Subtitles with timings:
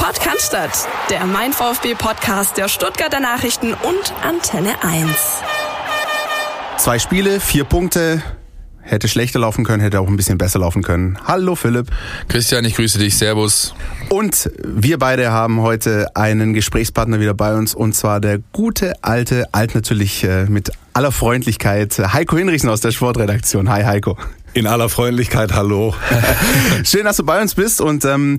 [0.00, 0.56] Podcast,
[1.10, 5.06] der Mein VfB Podcast der Stuttgarter Nachrichten und Antenne 1.
[6.78, 8.22] Zwei Spiele, vier Punkte.
[8.80, 11.18] Hätte schlechter laufen können, hätte auch ein bisschen besser laufen können.
[11.26, 11.88] Hallo Philipp.
[12.28, 13.18] Christian, ich grüße dich.
[13.18, 13.74] Servus.
[14.08, 19.52] Und wir beide haben heute einen Gesprächspartner wieder bei uns und zwar der gute alte,
[19.52, 23.68] alt natürlich äh, mit aller Freundlichkeit, Heiko Hinrichsen aus der Sportredaktion.
[23.68, 24.16] Hi Heiko.
[24.52, 25.94] In aller Freundlichkeit, hallo.
[26.84, 27.80] Schön, dass du bei uns bist.
[27.80, 28.38] Und ähm,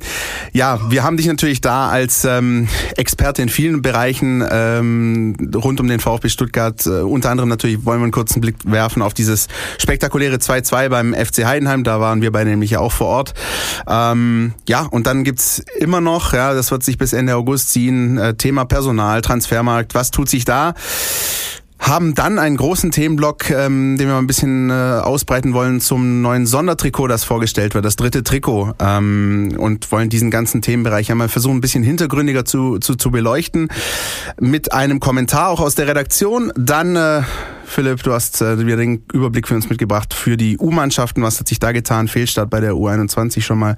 [0.51, 2.67] ja, wir haben dich natürlich da als ähm,
[2.97, 6.85] Experte in vielen Bereichen ähm, rund um den VfB Stuttgart.
[6.85, 11.13] Äh, unter anderem natürlich wollen wir einen kurzen Blick werfen auf dieses spektakuläre 2-2 beim
[11.13, 11.85] FC Heidenheim.
[11.85, 13.33] Da waren wir beide nämlich ja auch vor Ort.
[13.87, 18.17] Ähm, ja, und dann gibt's immer noch, ja, das wird sich bis Ende August ziehen,
[18.17, 19.95] äh, Thema Personal, Transfermarkt.
[19.95, 20.73] Was tut sich da?
[21.81, 26.21] Haben dann einen großen Themenblock, ähm, den wir mal ein bisschen äh, ausbreiten wollen zum
[26.21, 31.27] neuen Sondertrikot, das vorgestellt wird, das dritte Trikot ähm, und wollen diesen ganzen Themenbereich einmal
[31.27, 33.69] versuchen, ein bisschen hintergründiger zu, zu, zu beleuchten
[34.39, 36.51] mit einem Kommentar auch aus der Redaktion.
[36.55, 37.23] Dann äh,
[37.71, 41.23] Philipp, du hast äh, wieder den Überblick für uns mitgebracht für die U-Mannschaften.
[41.23, 42.09] Was hat sich da getan?
[42.09, 43.77] Fehlstart bei der U21 schon mal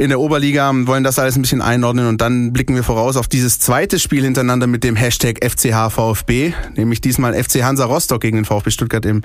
[0.00, 0.72] in der Oberliga.
[0.74, 4.24] Wollen das alles ein bisschen einordnen und dann blicken wir voraus auf dieses zweite Spiel
[4.24, 9.22] hintereinander mit dem Hashtag FCHVFB, nämlich diesmal FC Hansa Rostock gegen den VfB Stuttgart im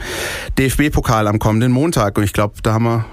[0.59, 2.19] DFB-Pokal am kommenden Montag.
[2.19, 3.05] Und ich glaube, da haben wir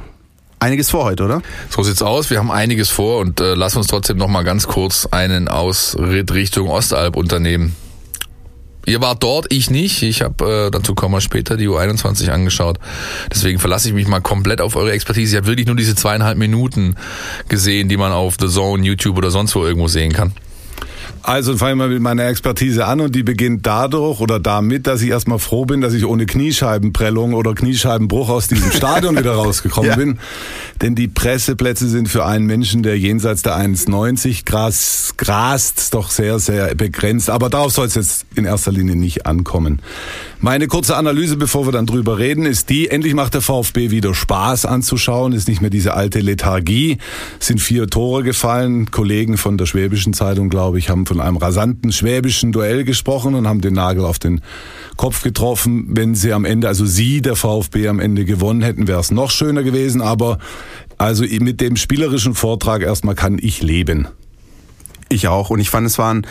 [0.58, 1.40] einiges vor heute, oder?
[1.70, 2.28] So sieht's aus.
[2.28, 6.34] Wir haben einiges vor und äh, lass uns trotzdem noch mal ganz kurz einen Ausritt
[6.34, 7.74] Richtung Ostalb unternehmen.
[8.86, 10.02] Ihr wart dort, ich nicht.
[10.02, 12.78] Ich habe, äh, dazu kommen wir später, die U21 angeschaut.
[13.32, 15.32] Deswegen verlasse ich mich mal komplett auf eure Expertise.
[15.32, 16.96] Ich habe wirklich nur diese zweieinhalb Minuten
[17.48, 20.32] gesehen, die man auf The Zone, YouTube oder sonst wo irgendwo sehen kann.
[21.24, 25.00] Also fange ich mal mit meiner Expertise an und die beginnt dadurch oder damit, dass
[25.00, 29.90] ich erstmal froh bin, dass ich ohne Kniescheibenprellung oder Kniescheibenbruch aus diesem Stadion wieder rausgekommen
[29.90, 29.96] ja.
[29.96, 30.18] bin.
[30.82, 36.38] Denn die Presseplätze sind für einen Menschen, der jenseits der 1,90 Gras, grast, doch sehr,
[36.38, 37.30] sehr begrenzt.
[37.30, 39.80] Aber darauf soll es jetzt in erster Linie nicht ankommen.
[40.44, 44.12] Meine kurze Analyse, bevor wir dann drüber reden, ist die, endlich macht der VfB wieder
[44.12, 46.98] Spaß anzuschauen, ist nicht mehr diese alte Lethargie,
[47.40, 48.90] sind vier Tore gefallen.
[48.90, 53.48] Kollegen von der Schwäbischen Zeitung, glaube ich, haben von einem rasanten schwäbischen Duell gesprochen und
[53.48, 54.42] haben den Nagel auf den
[54.98, 55.86] Kopf getroffen.
[55.96, 59.30] Wenn sie am Ende, also sie, der VfB, am Ende gewonnen hätten, wäre es noch
[59.30, 60.02] schöner gewesen.
[60.02, 60.36] Aber
[60.98, 64.08] also mit dem spielerischen Vortrag erstmal kann ich leben.
[65.08, 65.48] Ich auch.
[65.48, 66.26] Und ich fand, es war ein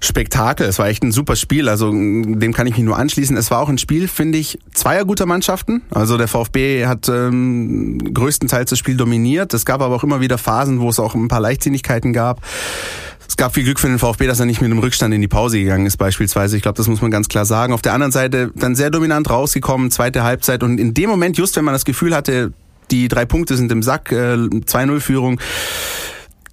[0.00, 0.66] Spektakel.
[0.66, 1.68] Es war echt ein super Spiel.
[1.68, 3.36] Also dem kann ich mich nur anschließen.
[3.36, 5.82] Es war auch ein Spiel, finde ich, zweier guter Mannschaften.
[5.90, 9.54] Also der VfB hat ähm, größtenteils das Spiel dominiert.
[9.54, 12.40] Es gab aber auch immer wieder Phasen, wo es auch ein paar Leichtsinnigkeiten gab.
[13.28, 15.28] Es gab viel Glück für den VfB, dass er nicht mit einem Rückstand in die
[15.28, 16.56] Pause gegangen ist, beispielsweise.
[16.56, 17.74] Ich glaube, das muss man ganz klar sagen.
[17.74, 20.62] Auf der anderen Seite dann sehr dominant rausgekommen, zweite Halbzeit.
[20.62, 22.52] Und in dem Moment, just wenn man das Gefühl hatte,
[22.90, 25.40] die drei Punkte sind im Sack, äh, 2-0-Führung,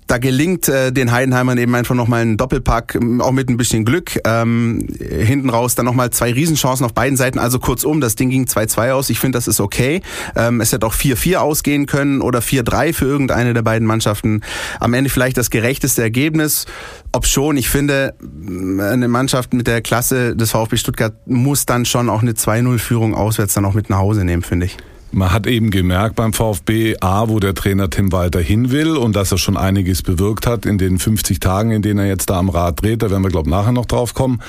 [0.07, 4.19] da gelingt äh, den Heidenheimern eben einfach nochmal ein Doppelpack, auch mit ein bisschen Glück.
[4.25, 7.39] Ähm, hinten raus dann nochmal zwei Riesenchancen auf beiden Seiten.
[7.39, 9.09] Also kurzum, das Ding ging 2-2 aus.
[9.09, 10.01] Ich finde, das ist okay.
[10.35, 14.41] Ähm, es hätte auch 4-4 ausgehen können oder 4-3 für irgendeine der beiden Mannschaften.
[14.79, 16.65] Am Ende vielleicht das gerechteste Ergebnis.
[17.11, 22.09] Ob schon, ich finde, eine Mannschaft mit der Klasse des VfB Stuttgart muss dann schon
[22.09, 24.77] auch eine 2-0-Führung auswärts dann auch mit nach Hause nehmen, finde ich.
[25.11, 29.15] Man hat eben gemerkt beim VfB A, wo der Trainer Tim Walter hin will und
[29.15, 32.37] dass er schon einiges bewirkt hat in den 50 Tagen, in denen er jetzt da
[32.37, 33.01] am Rad dreht.
[33.01, 34.41] Da werden wir, glaube ich, nachher noch drauf kommen.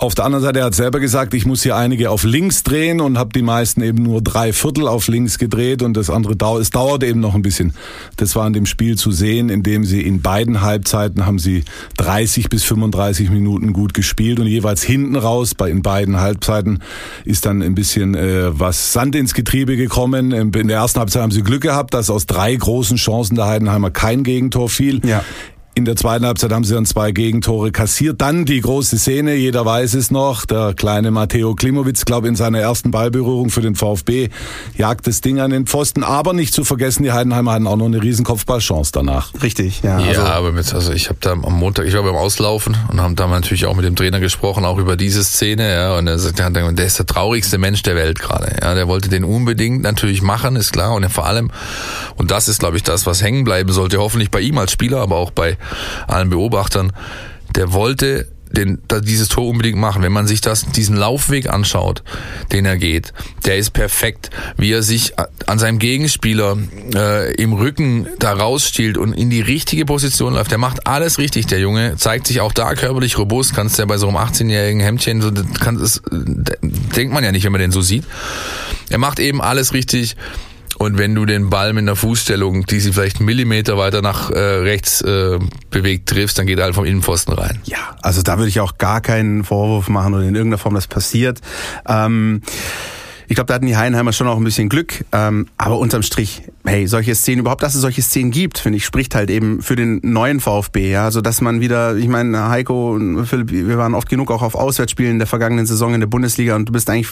[0.00, 3.00] Auf der anderen Seite, er hat selber gesagt, ich muss hier einige auf links drehen
[3.00, 6.62] und habe die meisten eben nur drei Viertel auf links gedreht und das andere dauert,
[6.62, 7.74] es dauert eben noch ein bisschen.
[8.16, 11.64] Das war in dem Spiel zu sehen, in dem sie in beiden Halbzeiten haben sie
[11.96, 16.80] 30 bis 35 Minuten gut gespielt und jeweils hinten raus bei in beiden Halbzeiten
[17.24, 20.30] ist dann ein bisschen äh, was Sand ins Getriebe gekommen.
[20.30, 23.90] In der ersten Halbzeit haben sie Glück gehabt, dass aus drei großen Chancen der Heidenheimer
[23.90, 25.00] kein Gegentor fiel.
[25.04, 25.24] Ja.
[25.78, 28.20] In der zweiten Halbzeit haben sie dann zwei Gegentore kassiert.
[28.20, 32.58] Dann die große Szene, jeder weiß es noch, der kleine Matteo Klimowitz, glaube in seiner
[32.58, 34.28] ersten Ballberührung für den VfB,
[34.76, 36.02] jagt das Ding an den Pfosten.
[36.02, 39.30] Aber nicht zu vergessen, die Heidenheimer hatten auch noch eine riesen Kopfballchance danach.
[39.40, 40.00] Richtig, ja.
[40.00, 43.00] Ja, also, aber mit, also ich habe da am Montag, ich war beim Auslaufen und
[43.00, 45.72] haben da natürlich auch mit dem Trainer gesprochen, auch über diese Szene.
[45.72, 48.56] Ja, und er sagt, der ist der traurigste Mensch der Welt gerade.
[48.60, 50.94] Ja, der wollte den unbedingt natürlich machen, ist klar.
[50.94, 51.52] Und vor allem,
[52.16, 54.98] und das ist, glaube ich, das, was hängen bleiben sollte, hoffentlich bei ihm als Spieler,
[54.98, 55.56] aber auch bei
[56.06, 56.92] allen Beobachtern,
[57.54, 60.02] der wollte den, dieses Tor unbedingt machen.
[60.02, 62.02] Wenn man sich das, diesen Laufweg anschaut,
[62.52, 63.12] den er geht,
[63.44, 64.30] der ist perfekt.
[64.56, 65.12] Wie er sich
[65.46, 66.56] an seinem Gegenspieler
[66.94, 70.50] äh, im Rücken da rausstiehlt und in die richtige Position läuft.
[70.50, 71.96] Der macht alles richtig, der Junge.
[71.96, 73.54] Zeigt sich auch da körperlich robust.
[73.54, 75.30] Kannst ja bei so einem 18-jährigen Hemdchen, so,
[75.60, 78.04] kann, das denkt man ja nicht, wenn man den so sieht.
[78.90, 80.16] Er macht eben alles richtig
[80.78, 84.30] Und wenn du den Ball mit einer Fußstellung, die sie vielleicht einen Millimeter weiter nach
[84.30, 85.38] äh, rechts äh,
[85.70, 87.60] bewegt triffst, dann geht er halt vom Innenpfosten rein.
[87.64, 90.86] Ja, also da würde ich auch gar keinen Vorwurf machen oder in irgendeiner Form das
[90.86, 91.40] passiert.
[91.86, 92.42] Ähm,
[93.28, 95.04] ich glaube, da hatten die Heidenheimer schon auch ein bisschen Glück.
[95.12, 98.84] Ähm, aber unterm Strich, hey, solche Szenen, überhaupt, dass es solche Szenen gibt, finde ich,
[98.86, 100.90] spricht halt eben für den neuen VfB.
[100.90, 104.42] Ja, so dass man wieder, ich meine, Heiko und Philipp, wir waren oft genug auch
[104.42, 107.08] auf Auswärtsspielen in der vergangenen Saison in der Bundesliga und du bist eigentlich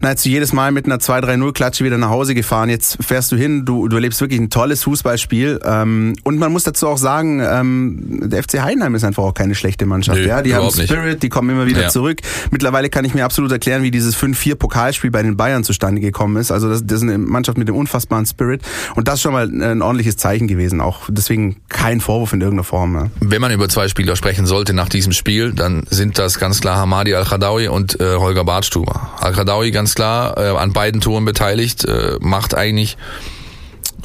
[0.00, 2.68] nahezu jedes Mal mit einer 2-3-0-Klatsche wieder nach Hause gefahren.
[2.68, 5.60] Jetzt fährst du hin, du, du erlebst wirklich ein tolles Fußballspiel.
[5.64, 9.54] Ähm, und man muss dazu auch sagen, ähm, der FC Heidenheim ist einfach auch keine
[9.54, 10.18] schlechte Mannschaft.
[10.18, 11.22] Nö, ja, die haben Spirit, nicht.
[11.22, 11.88] die kommen immer wieder Ja.
[11.88, 12.18] zurück.
[12.50, 16.50] Mittlerweile kann ich mir absolut erklären, wie dieses 5-4-Pokalspiel bei den Bayern zustande gekommen ist.
[16.50, 18.62] Also das, das ist eine Mannschaft mit dem unfassbaren Spirit.
[18.94, 20.80] Und das ist schon mal ein ordentliches Zeichen gewesen.
[20.80, 22.94] Auch deswegen kein Vorwurf in irgendeiner Form.
[22.94, 23.10] Ja.
[23.20, 26.76] Wenn man über zwei Spieler sprechen sollte nach diesem Spiel, dann sind das ganz klar
[26.76, 29.10] Hamadi Al-Khadawi und äh, Holger Badstuber.
[29.20, 32.96] Al-Khadawi ganz klar äh, an beiden Toren beteiligt, äh, macht eigentlich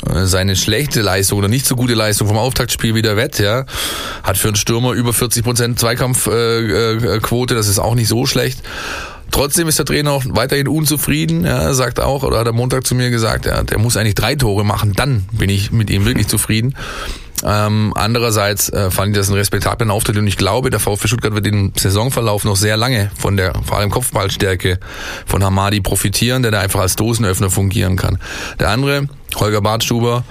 [0.05, 3.65] äh, seine schlechte Leistung oder nicht so gute Leistung vom Auftaktspiel wieder wett, ja.
[4.23, 8.25] Hat für einen Stürmer über 40 Prozent Zweikampfquote, äh, Quote, das ist auch nicht so
[8.25, 8.61] schlecht.
[9.31, 11.45] Trotzdem ist der Trainer auch weiterhin unzufrieden.
[11.45, 14.35] Er sagt auch, oder hat er Montag zu mir gesagt, ja, der muss eigentlich drei
[14.35, 16.75] Tore machen, dann bin ich mit ihm wirklich zufrieden.
[17.43, 21.35] Ähm, andererseits äh, fand ich das einen respektablen Auftritt und ich glaube, der VfB Stuttgart
[21.35, 24.79] wird im Saisonverlauf noch sehr lange von der vor allem Kopfballstärke
[25.25, 28.17] von Hamadi profitieren, der da einfach als Dosenöffner fungieren kann.
[28.59, 30.23] Der andere, Holger Bartstuber,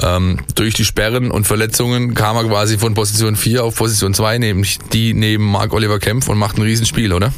[0.00, 4.38] ähm, durch die Sperren und Verletzungen kam er quasi von Position 4 auf Position 2,
[4.38, 7.32] nämlich die neben Marc-Oliver Kempf und macht ein Riesenspiel, oder?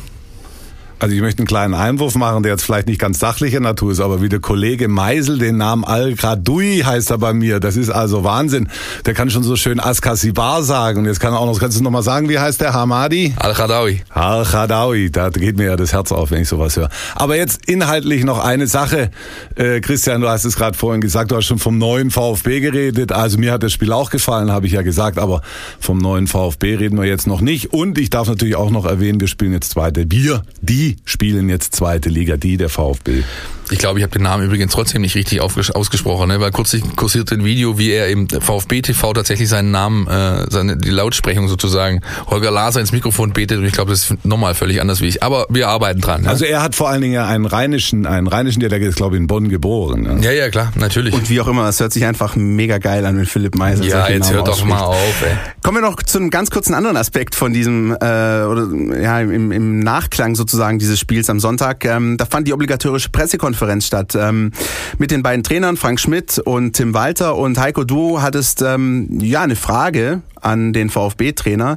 [1.00, 4.00] Also ich möchte einen kleinen Einwurf machen, der jetzt vielleicht nicht ganz sachlicher Natur ist,
[4.00, 7.60] aber wie der Kollege Meisel den Namen Al-Gradui heißt er bei mir.
[7.60, 8.68] Das ist also Wahnsinn.
[9.04, 11.00] Der kann schon so schön Askasibar sagen.
[11.00, 13.34] Und jetzt kann er auch noch, kannst du noch mal sagen, wie heißt der Hamadi?
[13.36, 14.02] Al-Khadawi.
[14.10, 16.88] Al-Khadawi, da geht mir ja das Herz auf, wenn ich sowas höre.
[17.14, 19.10] Aber jetzt inhaltlich noch eine Sache.
[19.56, 23.12] Äh, Christian, du hast es gerade vorhin gesagt, du hast schon vom neuen VfB geredet.
[23.12, 25.42] Also mir hat das Spiel auch gefallen, habe ich ja gesagt, aber
[25.80, 27.72] vom neuen VfB reden wir jetzt noch nicht.
[27.72, 30.10] Und ich darf natürlich auch noch erwähnen, wir spielen jetzt zweite.
[30.10, 33.22] Wir, die spielen jetzt zweite Liga, die der VfB.
[33.70, 36.40] Ich glaube, ich habe den Namen übrigens trotzdem nicht richtig ausgesprochen, ne?
[36.40, 40.76] weil kürzlich kursierte ein Video, wie er im VfB TV tatsächlich seinen Namen, äh, seine
[40.76, 44.80] die Lautsprechung sozusagen, Holger Laser ins Mikrofon betet und ich glaube, das ist nochmal völlig
[44.80, 45.22] anders wie ich.
[45.22, 46.22] Aber wir arbeiten dran.
[46.22, 46.28] Ne?
[46.28, 49.20] Also er hat vor allen Dingen ja einen rheinischen, einen rheinischen Dialekt, ist glaube ich
[49.22, 50.02] in Bonn geboren.
[50.02, 50.20] Ne?
[50.22, 51.14] ja, ja, klar, natürlich.
[51.14, 54.08] Und wie auch immer, es hört sich einfach mega geil an, wenn Philipp Meisel ja,
[54.08, 55.36] jetzt Namen hört doch mal auf, ey.
[55.62, 58.68] Kommen wir noch zu einem ganz kurzen anderen Aspekt von diesem, äh, oder
[59.00, 61.84] ja, im, im Nachklang sozusagen dieses Spiels am Sonntag.
[61.86, 64.14] Ähm, da fand die obligatorische Pressekonferenz statt.
[64.14, 64.52] Ähm,
[64.98, 67.36] mit den beiden Trainern, Frank Schmidt und Tim Walter.
[67.36, 71.76] Und Heiko, du hattest ähm, ja eine Frage an den VfB-Trainer.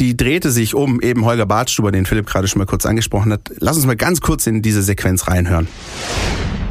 [0.00, 3.40] Die drehte sich um eben Holger Badstuber, den Philipp gerade schon mal kurz angesprochen hat.
[3.58, 5.68] Lass uns mal ganz kurz in diese Sequenz reinhören.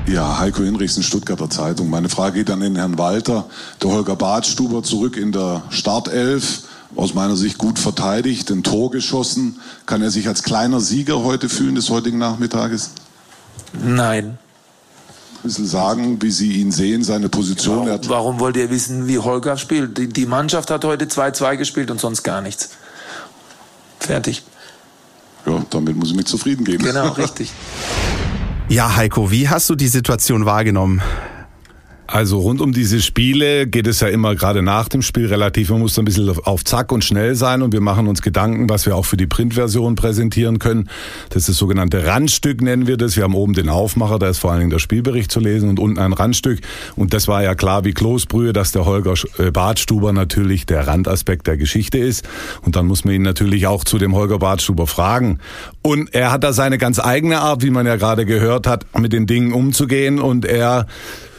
[0.07, 1.89] Ja, Heiko Hinrichsen, Stuttgarter Zeitung.
[1.89, 3.45] Meine Frage geht an den Herrn Walter.
[3.81, 6.63] Der Holger Badstuber zurück in der Startelf.
[6.95, 9.59] Aus meiner Sicht gut verteidigt, ein Tor geschossen.
[9.85, 12.91] Kann er sich als kleiner Sieger heute fühlen des heutigen Nachmittages?
[13.83, 14.37] Nein.
[15.47, 17.89] Ein bisschen sagen, wie Sie ihn sehen, seine Position.
[17.89, 19.97] Hat Warum wollt ihr wissen, wie Holger spielt?
[19.97, 22.71] Die, die Mannschaft hat heute 2-2 gespielt und sonst gar nichts.
[23.97, 24.43] Fertig.
[25.45, 26.83] ja, damit muss ich mich zufrieden geben.
[26.83, 27.53] Genau, richtig.
[28.67, 31.01] Ja, Heiko, wie hast du die Situation wahrgenommen?
[32.07, 35.79] Also rund um diese Spiele geht es ja immer gerade nach dem Spiel relativ, man
[35.79, 38.95] muss ein bisschen auf Zack und schnell sein und wir machen uns Gedanken, was wir
[38.95, 40.89] auch für die Printversion präsentieren können.
[41.29, 43.17] Das ist das sogenannte Randstück, nennen wir das.
[43.17, 45.79] Wir haben oben den Aufmacher, da ist vor allen Dingen der Spielbericht zu lesen und
[45.79, 46.61] unten ein Randstück.
[46.95, 51.45] Und das war ja klar wie Kloßbrühe, dass der Holger äh, Badstuber natürlich der Randaspekt
[51.45, 52.25] der Geschichte ist.
[52.61, 55.39] Und dann muss man ihn natürlich auch zu dem Holger Badstuber fragen.
[55.81, 59.11] Und er hat da seine ganz eigene Art, wie man ja gerade gehört hat, mit
[59.11, 60.87] den Dingen umzugehen und er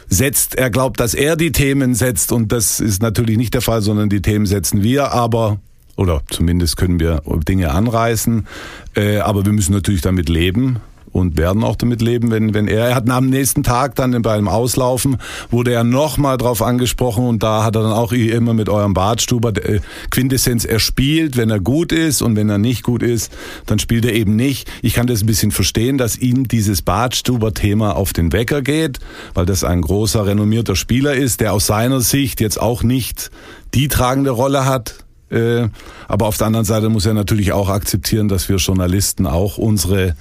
[0.09, 3.81] setzt, er glaubt, dass er die Themen setzt und das ist natürlich nicht der Fall,
[3.81, 5.59] sondern die Themen setzen wir, aber
[5.95, 8.47] oder zumindest können wir Dinge anreißen,
[8.95, 10.79] äh, aber wir müssen natürlich damit leben
[11.11, 14.47] und werden auch damit leben, wenn, wenn er, er hat am nächsten Tag dann beim
[14.47, 15.17] Auslaufen,
[15.49, 19.49] wurde er nochmal drauf angesprochen und da hat er dann auch immer mit eurem Bartstuber
[19.57, 23.31] äh, Quintessenz, er spielt, wenn er gut ist und wenn er nicht gut ist,
[23.65, 24.69] dann spielt er eben nicht.
[24.81, 28.99] Ich kann das ein bisschen verstehen, dass ihm dieses Bartstuber-Thema auf den Wecker geht,
[29.33, 33.31] weil das ein großer, renommierter Spieler ist, der aus seiner Sicht jetzt auch nicht
[33.73, 35.67] die tragende Rolle hat, äh,
[36.07, 40.15] aber auf der anderen Seite muss er natürlich auch akzeptieren, dass wir Journalisten auch unsere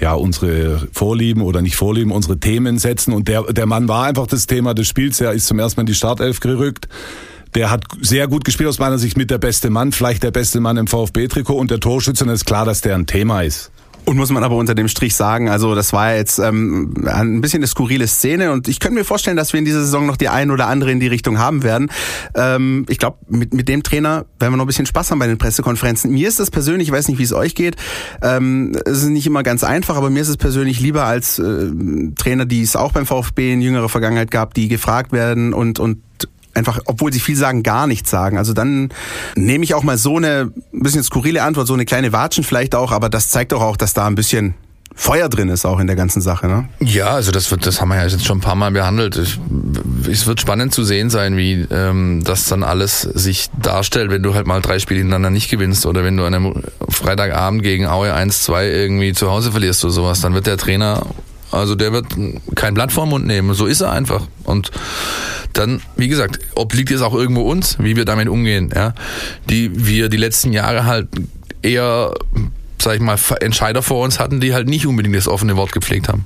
[0.00, 3.12] ja, unsere Vorlieben oder nicht Vorlieben, unsere Themen setzen.
[3.12, 5.20] Und der, der Mann war einfach das Thema des Spiels.
[5.20, 6.88] Er ist zum ersten Mal in die Startelf gerückt.
[7.54, 10.60] Der hat sehr gut gespielt aus meiner Sicht mit der beste Mann, vielleicht der beste
[10.60, 12.24] Mann im VfB-Trikot und der Torschütze.
[12.24, 13.70] Und es ist klar, dass der ein Thema ist.
[14.04, 17.58] Und muss man aber unter dem Strich sagen, also das war jetzt ähm, ein bisschen
[17.58, 20.28] eine skurrile Szene und ich könnte mir vorstellen, dass wir in dieser Saison noch die
[20.28, 21.90] ein oder andere in die Richtung haben werden.
[22.34, 25.26] Ähm, ich glaube, mit, mit dem Trainer werden wir noch ein bisschen Spaß haben bei
[25.26, 26.10] den Pressekonferenzen.
[26.10, 27.76] Mir ist das persönlich, ich weiß nicht, wie es euch geht,
[28.22, 31.68] ähm, es ist nicht immer ganz einfach, aber mir ist es persönlich lieber als äh,
[32.16, 35.98] Trainer, die es auch beim VfB in jüngerer Vergangenheit gab, die gefragt werden und, und
[36.54, 38.38] einfach, obwohl sie viel sagen, gar nichts sagen.
[38.38, 38.90] Also dann
[39.36, 42.74] nehme ich auch mal so eine ein bisschen skurrile Antwort, so eine kleine Watschen vielleicht
[42.74, 44.54] auch, aber das zeigt doch auch, dass da ein bisschen
[44.94, 46.68] Feuer drin ist auch in der ganzen Sache, ne?
[46.80, 49.16] Ja, also das wird, das haben wir ja jetzt schon ein paar Mal behandelt.
[49.16, 49.38] Ich,
[50.10, 54.34] es wird spannend zu sehen sein, wie ähm, das dann alles sich darstellt, wenn du
[54.34, 58.12] halt mal drei Spiele hintereinander nicht gewinnst oder wenn du an einem Freitagabend gegen Aue
[58.12, 61.06] 1-2 irgendwie zu Hause verlierst oder sowas, dann wird der Trainer
[61.50, 62.06] also der wird
[62.54, 63.54] kein Blatt vor Mund nehmen.
[63.54, 64.26] So ist er einfach.
[64.44, 64.70] Und
[65.52, 68.94] dann, wie gesagt, obliegt es auch irgendwo uns, wie wir damit umgehen, ja.
[69.48, 71.08] Die wir die letzten Jahre halt
[71.62, 72.14] eher,
[72.80, 76.08] sag ich mal, Entscheider vor uns hatten, die halt nicht unbedingt das offene Wort gepflegt
[76.08, 76.24] haben.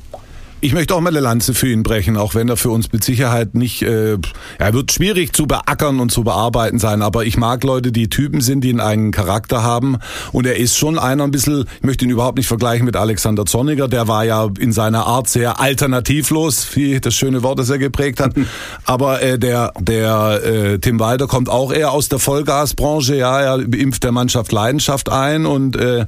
[0.65, 3.05] Ich möchte auch mal eine Lanze für ihn brechen, auch wenn er für uns mit
[3.05, 4.17] Sicherheit nicht, äh,
[4.59, 8.41] er wird schwierig zu beackern und zu bearbeiten sein, aber ich mag Leute, die Typen
[8.41, 9.99] sind, die einen Charakter haben.
[10.33, 13.45] Und er ist schon einer ein bisschen, ich möchte ihn überhaupt nicht vergleichen mit Alexander
[13.45, 17.77] Zorniger, der war ja in seiner Art sehr alternativlos, wie das schöne Wort, das er
[17.77, 18.33] geprägt hat,
[18.87, 23.59] aber äh, der, der äh, Tim Walter kommt auch eher aus der Vollgasbranche, ja, er
[23.59, 26.07] impft der Mannschaft Leidenschaft ein und äh,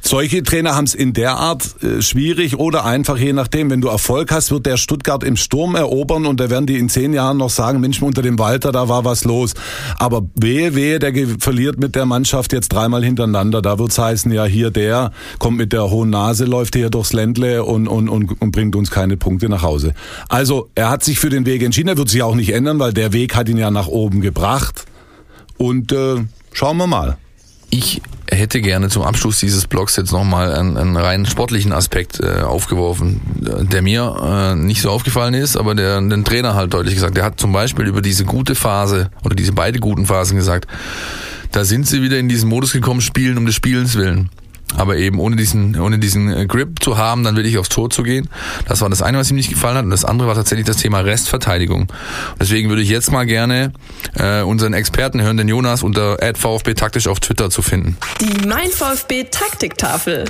[0.00, 3.95] solche Trainer haben es in der Art äh, schwierig oder einfach je nachdem, wenn du
[3.96, 7.38] Erfolg hast, wird der Stuttgart im Sturm erobern und da werden die in zehn Jahren
[7.38, 9.54] noch sagen, Mensch, unter dem Walter, da war was los.
[9.98, 13.62] Aber wehe, wehe, der verliert mit der Mannschaft jetzt dreimal hintereinander.
[13.62, 17.64] Da wird's heißen, ja, hier der kommt mit der hohen Nase, läuft hier durchs Ländle
[17.64, 19.94] und, und, und, und bringt uns keine Punkte nach Hause.
[20.28, 21.88] Also, er hat sich für den Weg entschieden.
[21.88, 24.84] Er wird sich auch nicht ändern, weil der Weg hat ihn ja nach oben gebracht.
[25.56, 26.16] Und äh,
[26.52, 27.16] schauen wir mal.
[27.70, 32.42] Ich hätte gerne zum Abschluss dieses Blogs jetzt nochmal einen, einen rein sportlichen Aspekt äh,
[32.42, 33.20] aufgeworfen,
[33.70, 37.16] der mir äh, nicht so aufgefallen ist, aber der den Trainer halt deutlich gesagt.
[37.16, 40.68] Der hat zum Beispiel über diese gute Phase oder diese beide guten Phasen gesagt,
[41.52, 44.30] da sind sie wieder in diesen Modus gekommen, spielen um des Spielens willen
[44.76, 47.90] aber eben ohne diesen, ohne diesen äh, Grip zu haben, dann will ich aufs Tor
[47.90, 48.28] zu gehen.
[48.68, 49.84] Das war das eine, was ihm nicht gefallen hat.
[49.84, 51.82] Und das andere war tatsächlich das Thema Restverteidigung.
[51.82, 51.90] Und
[52.40, 53.72] deswegen würde ich jetzt mal gerne
[54.14, 57.96] äh, unseren Experten hören, den Jonas unter VfB taktisch auf Twitter zu finden.
[58.20, 60.24] Die Mein VfB Taktiktafel.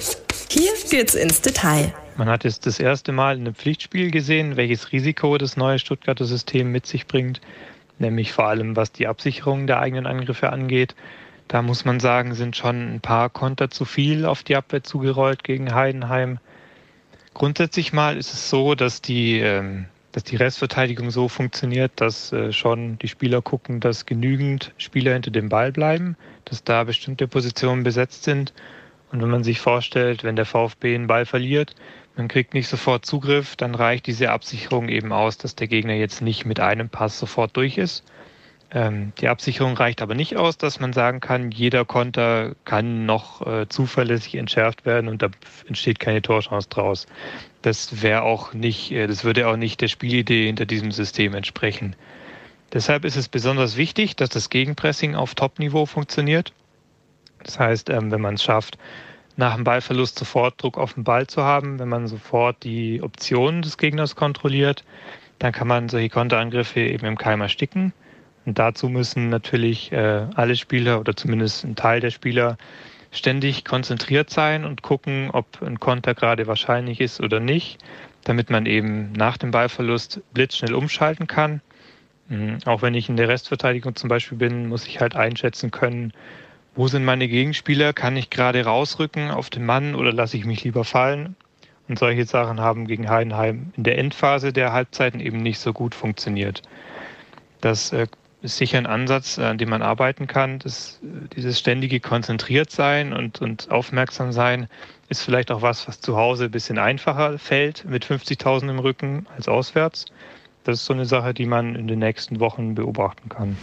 [0.49, 1.93] Hier geht's ins Detail.
[2.17, 6.25] Man hat jetzt das erste Mal in einem Pflichtspiel gesehen, welches Risiko das neue Stuttgarter
[6.25, 7.43] System mit sich bringt,
[7.99, 10.95] nämlich vor allem was die Absicherung der eigenen Angriffe angeht.
[11.49, 15.45] Da muss man sagen, sind schon ein paar Konter zu viel auf die Abwehr zugerollt
[15.45, 16.39] gegen Heidenheim.
[17.35, 22.53] Grundsätzlich mal ist es so, dass die, ähm, dass die Restverteidigung so funktioniert, dass äh,
[22.53, 27.85] schon die Spieler gucken, dass genügend Spieler hinter dem Ball bleiben, dass da bestimmte Positionen
[27.85, 28.53] besetzt sind.
[29.13, 31.77] Und wenn man sich vorstellt, wenn der VfB einen Ball verliert,
[32.17, 36.23] man kriegt nicht sofort Zugriff, dann reicht diese Absicherung eben aus, dass der Gegner jetzt
[36.23, 38.05] nicht mit einem Pass sofort durch ist,
[38.75, 43.69] die Absicherung reicht aber nicht aus, dass man sagen kann, jeder Konter kann noch äh,
[43.69, 45.29] zuverlässig entschärft werden und da
[45.69, 47.07] entsteht keine Torchance draus.
[47.63, 51.95] Das wäre auch nicht, äh, das würde auch nicht der Spielidee hinter diesem System entsprechen.
[52.73, 56.53] Deshalb ist es besonders wichtig, dass das Gegenpressing auf Top-Niveau funktioniert.
[57.45, 58.79] Das heißt, ähm, wenn man es schafft,
[59.37, 63.63] nach dem Ballverlust sofort Druck auf den Ball zu haben, wenn man sofort die Optionen
[63.63, 64.83] des Gegners kontrolliert,
[65.39, 67.93] dann kann man solche Konterangriffe eben im Keim ersticken.
[68.47, 72.57] Und dazu müssen natürlich äh, alle Spieler oder zumindest ein Teil der Spieler
[73.11, 77.79] ständig konzentriert sein und gucken, ob ein Konter gerade wahrscheinlich ist oder nicht,
[78.25, 81.61] damit man eben nach dem Ballverlust blitzschnell umschalten kann.
[82.29, 82.59] Mhm.
[82.67, 86.13] Auch wenn ich in der Restverteidigung zum Beispiel bin, muss ich halt einschätzen können,
[86.77, 90.63] wo sind meine Gegenspieler, kann ich gerade rausrücken auf den Mann oder lasse ich mich
[90.63, 91.35] lieber fallen.
[91.89, 95.95] Und solche Sachen haben gegen Heidenheim in der Endphase der Halbzeiten eben nicht so gut
[95.95, 96.63] funktioniert.
[97.61, 98.09] Das äh,
[98.43, 100.59] ist sicher ein Ansatz, an dem man arbeiten kann.
[100.59, 101.01] Das,
[101.35, 104.69] dieses ständige Konzentriertsein und, und aufmerksam sein
[105.09, 109.27] ist vielleicht auch was, was zu Hause ein bisschen einfacher fällt mit 50.000 im Rücken
[109.37, 110.07] als auswärts.
[110.65, 113.57] Das ist so eine Sache, die man in den nächsten Wochen beobachten kann.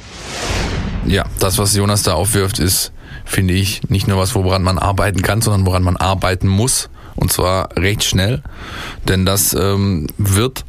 [1.06, 2.94] Ja, das, was Jonas da aufwirft, ist,
[3.26, 6.90] finde ich, nicht nur was, woran man arbeiten kann, sondern woran man arbeiten muss.
[7.16, 8.42] Und zwar recht schnell.
[9.08, 10.64] Denn das ähm, wird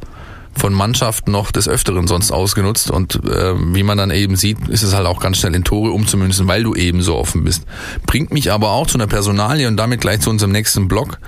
[0.57, 4.83] von Mannschaften noch des Öfteren sonst ausgenutzt und äh, wie man dann eben sieht, ist
[4.83, 7.63] es halt auch ganz schnell in Tore umzumünzen, weil du eben so offen bist.
[8.05, 11.19] Bringt mich aber auch zu einer Personalie und damit gleich zu unserem nächsten Block,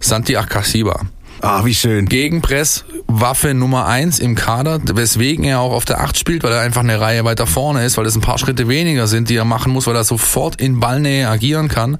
[0.00, 1.00] Santi Akasiba.
[1.40, 2.06] Ah, wie schön.
[2.06, 6.60] Gegenpress, Waffe Nummer eins im Kader, weswegen er auch auf der Acht spielt, weil er
[6.60, 9.44] einfach eine Reihe weiter vorne ist, weil es ein paar Schritte weniger sind, die er
[9.44, 11.98] machen muss, weil er sofort in Ballnähe agieren kann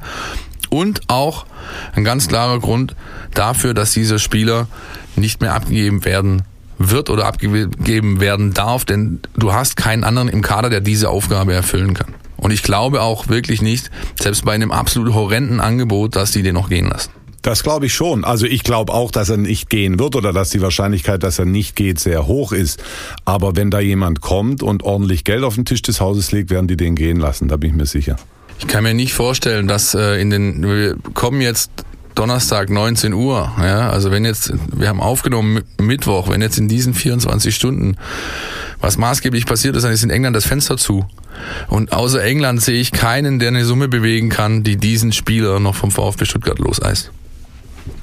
[0.70, 1.44] Und auch
[1.94, 2.96] ein ganz klarer Grund
[3.34, 4.66] dafür, dass dieser Spieler
[5.16, 6.42] nicht mehr abgegeben werden
[6.78, 11.54] wird oder abgegeben werden darf, denn du hast keinen anderen im Kader, der diese Aufgabe
[11.54, 12.14] erfüllen kann.
[12.36, 13.90] Und ich glaube auch wirklich nicht,
[14.20, 17.10] selbst bei einem absolut horrenden Angebot, dass die den noch gehen lassen.
[17.44, 18.24] Das glaube ich schon.
[18.24, 21.44] Also ich glaube auch, dass er nicht gehen wird oder dass die Wahrscheinlichkeit, dass er
[21.44, 22.82] nicht geht, sehr hoch ist.
[23.26, 26.68] Aber wenn da jemand kommt und ordentlich Geld auf den Tisch des Hauses legt, werden
[26.68, 27.48] die den gehen lassen.
[27.48, 28.16] Da bin ich mir sicher.
[28.60, 31.70] Ich kann mir nicht vorstellen, dass äh, in den wir kommen jetzt
[32.14, 33.52] Donnerstag 19 Uhr.
[33.58, 37.96] Ja, also wenn jetzt, wir haben aufgenommen Mittwoch, wenn jetzt in diesen 24 Stunden
[38.80, 41.06] was maßgeblich passiert ist, dann ist in England das Fenster zu.
[41.68, 45.74] Und außer England sehe ich keinen, der eine Summe bewegen kann, die diesen Spieler noch
[45.74, 47.10] vom VfB Stuttgart loseist.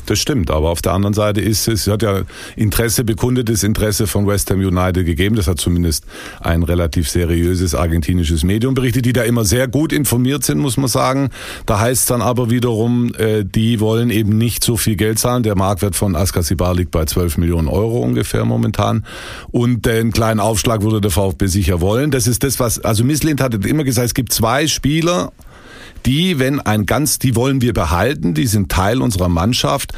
[0.06, 2.22] Das stimmt, aber auf der anderen Seite ist es, hat ja
[2.56, 5.36] Interesse, bekundetes Interesse von West Ham United gegeben.
[5.36, 6.06] Das hat zumindest
[6.40, 10.88] ein relativ seriöses argentinisches Medium berichtet, die da immer sehr gut informiert sind, muss man
[10.88, 11.30] sagen.
[11.66, 15.44] Da heißt es dann aber wiederum, äh, die wollen eben nicht so viel Geld zahlen.
[15.44, 19.06] Der Marktwert von Askasibar liegt bei 12 Millionen Euro ungefähr momentan.
[19.52, 22.12] Und den kleinen Aufschlag würde der VfB sicher wollen.
[22.12, 25.32] Das ist das, was, also Misslind hatte immer gesagt, es gibt zwei Spieler,
[26.06, 29.94] die, wenn ein ganz, die wollen wir behalten, die sind Teil unserer Mannschaft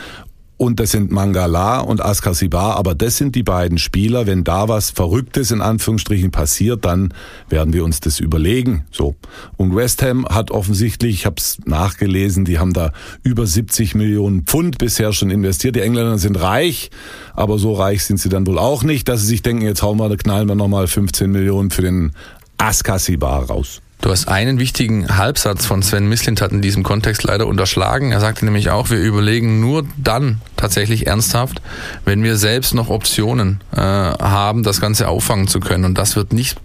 [0.56, 4.28] und das sind Mangala und Askasibar, aber das sind die beiden Spieler.
[4.28, 7.14] Wenn da was Verrücktes in Anführungsstrichen passiert, dann
[7.50, 8.86] werden wir uns das überlegen.
[8.92, 9.16] So.
[9.58, 12.94] Und West Ham hat offensichtlich, ich habe es nachgelesen, die haben da
[13.24, 15.76] über 70 Millionen Pfund bisher schon investiert.
[15.76, 16.92] Die Engländer sind reich,
[17.34, 19.98] aber so reich sind sie dann wohl auch nicht, dass sie sich denken, jetzt hauen
[19.98, 22.14] wir, knallen wir nochmal 15 Millionen für den
[22.58, 23.82] Askasibar raus.
[24.04, 28.12] Du hast einen wichtigen Halbsatz von Sven Mislintat in diesem Kontext leider unterschlagen.
[28.12, 31.62] Er sagte nämlich auch, wir überlegen nur dann tatsächlich ernsthaft,
[32.04, 35.86] wenn wir selbst noch Optionen äh, haben, das Ganze auffangen zu können.
[35.86, 36.58] Und das wird nicht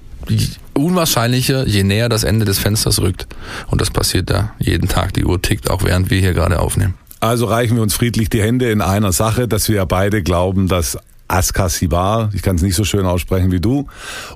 [0.75, 3.29] unwahrscheinlicher, je näher das Ende des Fensters rückt.
[3.69, 5.15] Und das passiert da jeden Tag.
[5.15, 6.95] Die Uhr tickt, auch während wir hier gerade aufnehmen.
[7.21, 10.67] Also reichen wir uns friedlich die Hände in einer Sache, dass wir ja beide glauben,
[10.67, 13.87] dass Askasibar, ich kann es nicht so schön aussprechen wie du,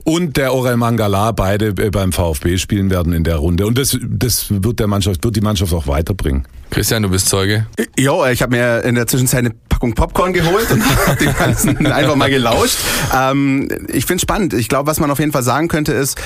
[0.04, 3.66] und der Orel Mangala beide äh, beim VfB spielen werden in der Runde.
[3.66, 6.46] Und das, das wird der Mannschaft, wird die Mannschaft auch weiterbringen.
[6.70, 7.66] Christian, du bist Zeuge.
[7.98, 11.86] Jo, ich habe mir in der Zwischenzeit eine Packung Popcorn geholt und habe dem Ganzen
[11.86, 12.78] einfach mal gelauscht.
[13.14, 14.54] Ähm, ich finde spannend.
[14.54, 16.18] Ich glaube, was man auf jeden Fall sagen könnte, ist,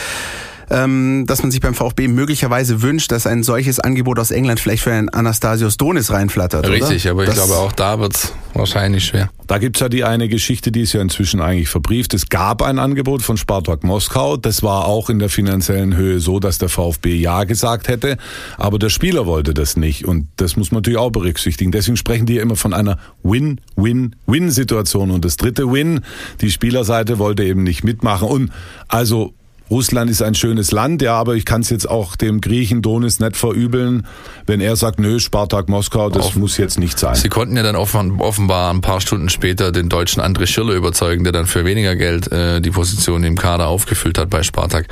[0.71, 4.83] ähm, dass man sich beim VfB möglicherweise wünscht, dass ein solches Angebot aus England vielleicht
[4.83, 6.69] für einen Anastasios Donis reinflattert.
[6.69, 7.13] Richtig, oder?
[7.13, 9.31] aber ich das glaube auch da wird's wahrscheinlich schwer.
[9.47, 12.15] Da gibt's ja die eine Geschichte, die ist ja inzwischen eigentlich verbrieft.
[12.15, 14.37] Es gab ein Angebot von Spartak Moskau.
[14.37, 18.17] Das war auch in der finanziellen Höhe so, dass der VfB Ja gesagt hätte.
[18.59, 20.05] Aber der Spieler wollte das nicht.
[20.05, 21.71] Und das muss man natürlich auch berücksichtigen.
[21.71, 25.13] Deswegen sprechen die ja immer von einer Win-Win-Win-Situation.
[25.13, 26.01] Und das dritte Win,
[26.41, 28.27] die Spielerseite wollte eben nicht mitmachen.
[28.27, 28.51] Und
[28.89, 29.33] also
[29.71, 33.19] Russland ist ein schönes Land, ja, aber ich kann es jetzt auch dem Griechen Donis
[33.19, 34.07] nicht verübeln,
[34.47, 37.17] wenn er sagt, nö, Spartak Moskau, das Auf, muss jetzt nicht sein.
[37.17, 41.33] Sie konnten ja dann offenbar ein paar Stunden später den deutschen André Schirle überzeugen, der
[41.33, 44.87] dann für weniger Geld äh, die Position im Kader aufgefüllt hat bei Spartak.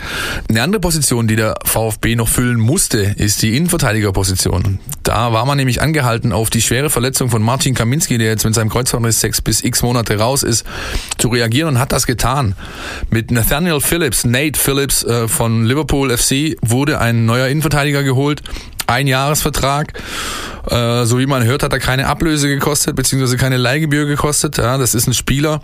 [0.49, 4.81] Eine andere Position, die der VfB noch füllen musste, ist die Innenverteidigerposition.
[5.05, 8.55] Da war man nämlich angehalten, auf die schwere Verletzung von Martin Kaminski, der jetzt mit
[8.55, 10.65] seinem Kreuzbandriss sechs bis x Monate raus ist,
[11.19, 12.57] zu reagieren und hat das getan.
[13.11, 18.43] Mit Nathaniel Phillips, Nate Phillips äh, von Liverpool FC wurde ein neuer Innenverteidiger geholt.
[18.87, 19.93] Ein Jahresvertrag.
[20.71, 24.57] Äh, so wie man hört, hat er keine Ablöse gekostet, beziehungsweise keine Leihgebühr gekostet.
[24.57, 25.61] Ja, das ist ein Spieler,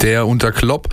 [0.00, 0.88] der unter Klopp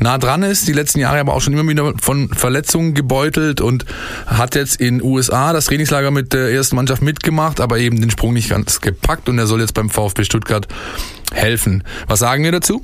[0.00, 3.84] nah dran ist, die letzten Jahre aber auch schon immer wieder von Verletzungen gebeutelt und
[4.26, 8.34] hat jetzt in USA das Trainingslager mit der ersten Mannschaft mitgemacht, aber eben den Sprung
[8.34, 10.66] nicht ganz gepackt und er soll jetzt beim VfB Stuttgart
[11.32, 11.84] helfen.
[12.08, 12.82] Was sagen wir dazu?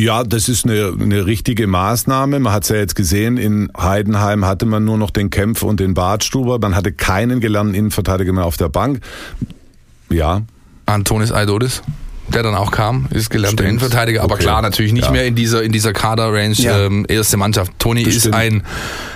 [0.00, 2.40] Ja, das ist eine, eine richtige Maßnahme.
[2.40, 5.78] Man hat es ja jetzt gesehen, in Heidenheim hatte man nur noch den Kämpfer und
[5.78, 6.58] den Badstuber.
[6.58, 9.00] Man hatte keinen gelernten Innenverteidiger mehr auf der Bank.
[10.08, 10.40] Ja.
[10.86, 11.82] Antonis Aidodis?
[12.28, 13.68] der dann auch kam, ist gelernter Stimmt.
[13.68, 14.44] Innenverteidiger, aber okay.
[14.44, 15.10] klar, natürlich nicht ja.
[15.10, 16.86] mehr in dieser, in dieser Kader-Range ja.
[16.86, 17.72] ähm, erste Mannschaft.
[17.80, 18.62] Toni ist ein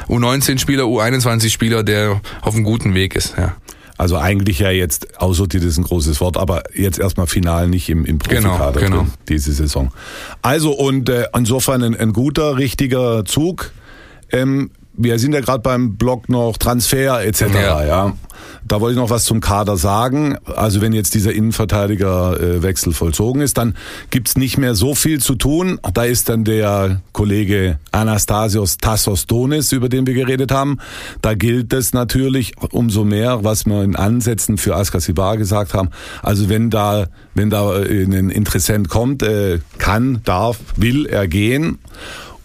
[0.08, 3.34] U19-Spieler, U21-Spieler, der auf einem guten Weg ist.
[3.38, 3.54] Ja.
[3.96, 8.04] Also eigentlich ja jetzt aussortiert ist ein großes Wort, aber jetzt erstmal final nicht im,
[8.04, 9.06] im Profikader genau, genau.
[9.28, 9.92] diese Saison.
[10.42, 13.72] Also und äh, insofern ein, ein guter, richtiger Zug.
[14.32, 17.42] Ähm, wir sind ja gerade beim Blog noch Transfer etc.
[17.54, 17.84] Ja.
[17.84, 18.12] ja.
[18.66, 20.36] Da wollte ich noch was zum Kader sagen.
[20.56, 23.74] Also wenn jetzt dieser Innenverteidigerwechsel vollzogen ist, dann
[24.10, 25.78] gibt's nicht mehr so viel zu tun.
[25.92, 30.78] Da ist dann der Kollege Anastasios Tassos Donis, über den wir geredet haben.
[31.20, 35.90] Da gilt es natürlich umso mehr, was wir in Ansätzen für Askasibar gesagt haben.
[36.22, 41.78] Also wenn da, wenn da ein Interessent kommt, äh, kann, darf, will er gehen.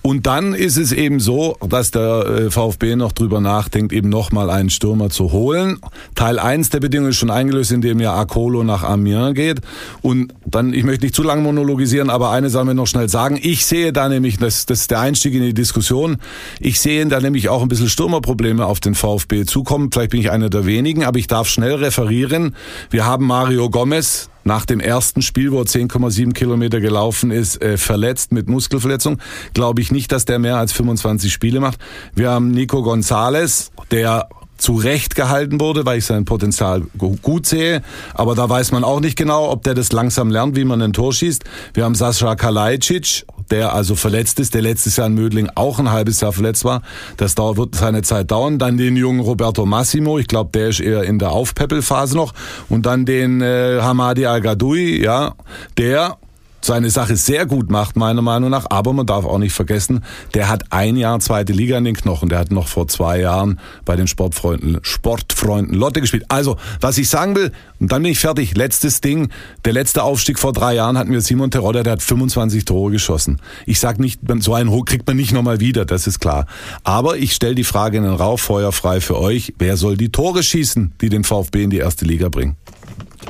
[0.10, 4.50] Und dann ist es eben so, dass der äh, VfB noch drüber nachdenkt, eben nochmal
[4.50, 5.78] einen Stürmer zu holen.
[6.16, 9.60] Teil 1 der Bedingungen ist schon eingelöst, indem ja Akolo nach Amiens geht.
[10.02, 13.38] Und dann, ich möchte nicht zu lange monologisieren, aber eine Sache noch schnell sagen.
[13.40, 16.18] Ich sehe da nämlich, das, das ist der Einstieg in die Diskussion,
[16.60, 19.92] ich sehe da nämlich auch ein bisschen Stürmerprobleme auf den VfB zukommen.
[19.92, 22.56] Vielleicht bin ich einer der wenigen, aber ich darf schnell referieren.
[22.90, 27.78] Wir haben Mario Gomez, nach dem ersten Spiel, wo er 10,7 Kilometer gelaufen ist, äh,
[27.78, 29.20] verletzt mit Muskelverletzung.
[29.54, 31.78] Glaube ich nicht, dass der mehr als 25 Spiele macht.
[32.16, 34.28] Wir haben Nico Gonzalez, der
[34.60, 36.84] zu Recht gehalten wurde, weil ich sein Potenzial
[37.22, 37.82] gut sehe.
[38.14, 40.94] Aber da weiß man auch nicht genau, ob der das langsam lernt, wie man ein
[40.94, 41.44] Tor schießt.
[41.74, 45.92] Wir haben Sascha Kalajdzic, der also verletzt ist, der letztes Jahr in Mödling auch ein
[45.92, 46.82] halbes Jahr verletzt war.
[47.18, 48.60] Das dauert, wird seine Zeit dauern.
[48.60, 52.34] Dann den jungen Roberto Massimo, ich glaube, der ist eher in der Aufpäppelphase noch.
[52.70, 55.34] Und dann den äh, Hamadi Al-Gadoui, ja,
[55.78, 56.18] der
[56.62, 58.66] seine Sache sehr gut macht, meiner Meinung nach.
[58.70, 62.30] Aber man darf auch nicht vergessen, der hat ein Jahr zweite Liga in den Knochen.
[62.30, 66.26] Der hat noch vor zwei Jahren bei den Sportfreunden, Sportfreunden Lotte gespielt.
[66.30, 68.56] Also, was ich sagen will, und dann bin ich fertig.
[68.56, 69.30] Letztes Ding.
[69.66, 73.42] Der letzte Aufstieg vor drei Jahren hatten wir Simon Terodde, der hat 25 Tore geschossen.
[73.66, 76.46] Ich sag nicht, so einen Hoch kriegt man nicht nochmal wieder, das ist klar.
[76.84, 79.54] Aber ich stelle die Frage in den Raum, feuerfrei für euch.
[79.58, 82.58] Wer soll die Tore schießen, die den VfB in die erste Liga bringen?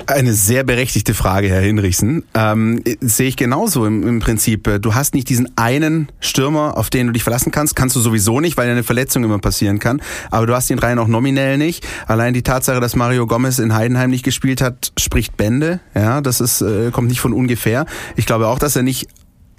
[0.08, 2.24] Eine sehr berechtigte Frage, Herr Hinrichsen.
[2.34, 4.82] Ähm, sehe ich genauso im, im, Prinzip.
[4.82, 7.76] Du hast nicht diesen einen Stürmer, auf den du dich verlassen kannst.
[7.76, 10.02] Kannst du sowieso nicht, weil eine Verletzung immer passieren kann.
[10.32, 11.88] Aber du hast ihn rein auch nominell nicht.
[12.08, 15.80] Allein die Tatsache, dass Mario Gomez in Heidenheim nicht gespielt hat, spricht Bände.
[15.94, 17.86] Ja, das ist, äh, kommt nicht von ungefähr.
[18.16, 19.08] Ich glaube auch, dass er nicht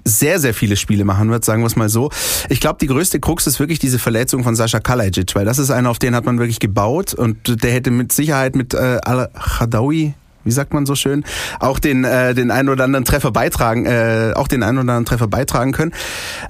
[0.03, 2.09] sehr, sehr viele Spiele machen wird, sagen wir es mal so.
[2.49, 5.71] Ich glaube, die größte Krux ist wirklich diese Verletzung von Sascha Kalajic, weil das ist
[5.71, 10.13] einer, auf den hat man wirklich gebaut und der hätte mit Sicherheit mit äh, Al-Khadawi,
[10.43, 11.23] wie sagt man so schön,
[11.59, 15.05] auch den äh, den einen oder anderen Treffer beitragen, äh, auch den einen oder anderen
[15.05, 15.91] Treffer beitragen können.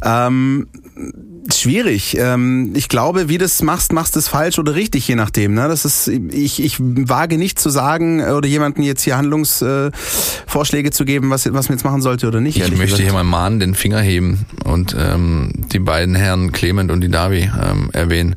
[0.04, 0.67] Ähm,
[1.49, 2.17] schwierig.
[2.17, 5.54] Ähm, ich glaube, wie du es machst, machst du es falsch oder richtig, je nachdem.
[5.54, 5.67] Ne?
[5.67, 10.91] Das ist, ich, ich wage nicht zu sagen äh, oder jemanden jetzt hier Handlungsvorschläge äh,
[10.91, 12.58] zu geben, was, was man jetzt machen sollte oder nicht.
[12.58, 13.01] Ich möchte gesagt.
[13.01, 17.49] hier mal mahnen, den Finger heben und ähm, die beiden Herren Clement und die Davi
[17.62, 18.36] ähm, erwähnen.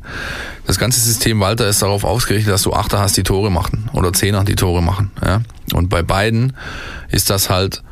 [0.65, 4.13] Das ganze System Walter ist darauf ausgerichtet, dass du Achter hast, die Tore machen oder
[4.13, 5.11] Zehner, die Tore machen.
[5.23, 5.41] Ja?
[5.73, 6.53] Und bei beiden
[7.09, 7.83] ist das halt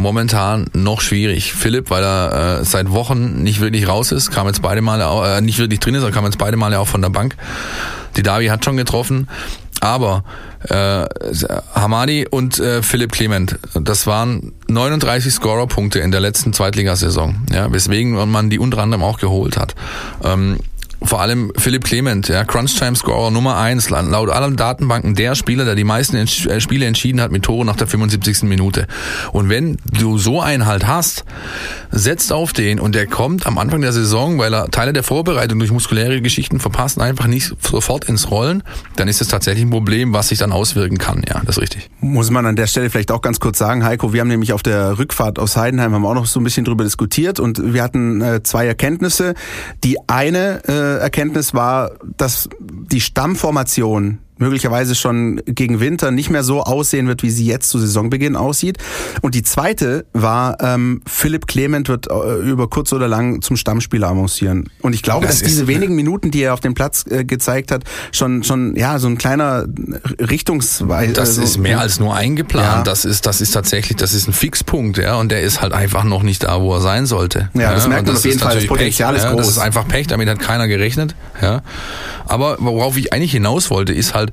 [0.00, 1.52] momentan noch schwierig.
[1.52, 5.04] Philipp, weil er äh, seit Wochen nicht wirklich raus ist, kam jetzt beide Male,
[5.36, 7.36] äh, nicht wirklich drin ist, er kam jetzt beide Male auch von der Bank.
[8.16, 9.28] Die Davi hat schon getroffen,
[9.80, 10.24] aber
[10.68, 11.06] äh,
[11.74, 18.12] Hamadi und äh, Philipp Clement, das waren 39 Scorerpunkte in der letzten Zweitligasaison, ja, weswegen
[18.30, 19.74] man die unter anderem auch geholt hat.
[20.22, 20.58] Ähm,
[21.02, 25.84] vor allem Philipp Clement, ja, Crunch-Time-Scorer Nummer eins, laut allen Datenbanken der Spieler, der die
[25.84, 28.42] meisten äh, Spiele entschieden hat mit Toren nach der 75.
[28.42, 28.86] Minute.
[29.32, 31.24] Und wenn du so einen halt hast,
[31.90, 35.58] setzt auf den und der kommt am Anfang der Saison, weil er Teile der Vorbereitung
[35.58, 38.62] durch muskuläre Geschichten verpasst, einfach nicht sofort ins Rollen,
[38.96, 41.22] dann ist es tatsächlich ein Problem, was sich dann auswirken kann.
[41.28, 41.90] Ja, das ist richtig.
[42.00, 44.62] Muss man an der Stelle vielleicht auch ganz kurz sagen, Heiko, wir haben nämlich auf
[44.62, 48.20] der Rückfahrt aus Heidenheim haben auch noch so ein bisschen drüber diskutiert und wir hatten
[48.20, 49.34] äh, zwei Erkenntnisse.
[49.82, 56.62] Die eine äh, Erkenntnis war, dass die Stammformation möglicherweise schon gegen Winter nicht mehr so
[56.62, 58.78] aussehen wird, wie sie jetzt zu Saisonbeginn aussieht.
[59.20, 64.08] Und die zweite war, ähm, Philipp Clement wird äh, über kurz oder lang zum Stammspieler
[64.08, 64.68] avancieren.
[64.80, 67.70] Und ich glaube, das dass diese wenigen Minuten, die er auf dem Platz äh, gezeigt
[67.70, 69.66] hat, schon schon ja so ein kleiner
[70.18, 71.12] Richtungsweis.
[71.12, 72.78] Das also, ist mehr als nur eingeplant.
[72.78, 72.82] Ja.
[72.82, 76.04] Das ist das ist tatsächlich das ist ein Fixpunkt, ja, und der ist halt einfach
[76.04, 77.50] noch nicht da, wo er sein sollte.
[77.54, 78.54] Ja, das ja, merkt man auf jeden Fall.
[78.54, 79.36] Das Potenzial Pech, ist groß.
[79.36, 80.06] Ja, das ist einfach Pech.
[80.06, 81.14] Damit hat keiner gerechnet.
[81.42, 81.62] Ja,
[82.26, 84.29] aber worauf ich eigentlich hinaus wollte, ist halt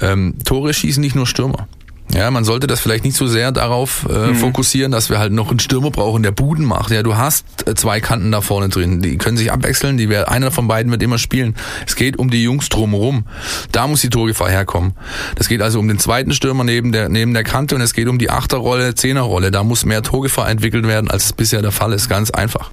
[0.00, 1.68] ähm, Tore schießen nicht nur Stürmer.
[2.12, 4.34] Ja, man sollte das vielleicht nicht so sehr darauf äh, mhm.
[4.36, 6.90] fokussieren, dass wir halt noch einen Stürmer brauchen, der Buden macht.
[6.92, 10.30] Ja, du hast äh, zwei Kanten da vorne drin, die können sich abwechseln, die wer,
[10.30, 11.56] einer von beiden wird immer spielen.
[11.86, 13.24] Es geht um die Jungs drumherum.
[13.72, 14.92] Da muss die Torgefahr herkommen.
[15.34, 18.06] Das geht also um den zweiten Stürmer neben der neben der Kante und es geht
[18.06, 19.50] um die Achterrolle, Zehnerrolle.
[19.50, 22.08] Da muss mehr Torgefahr entwickelt werden, als es bisher der Fall ist.
[22.08, 22.70] Ganz einfach.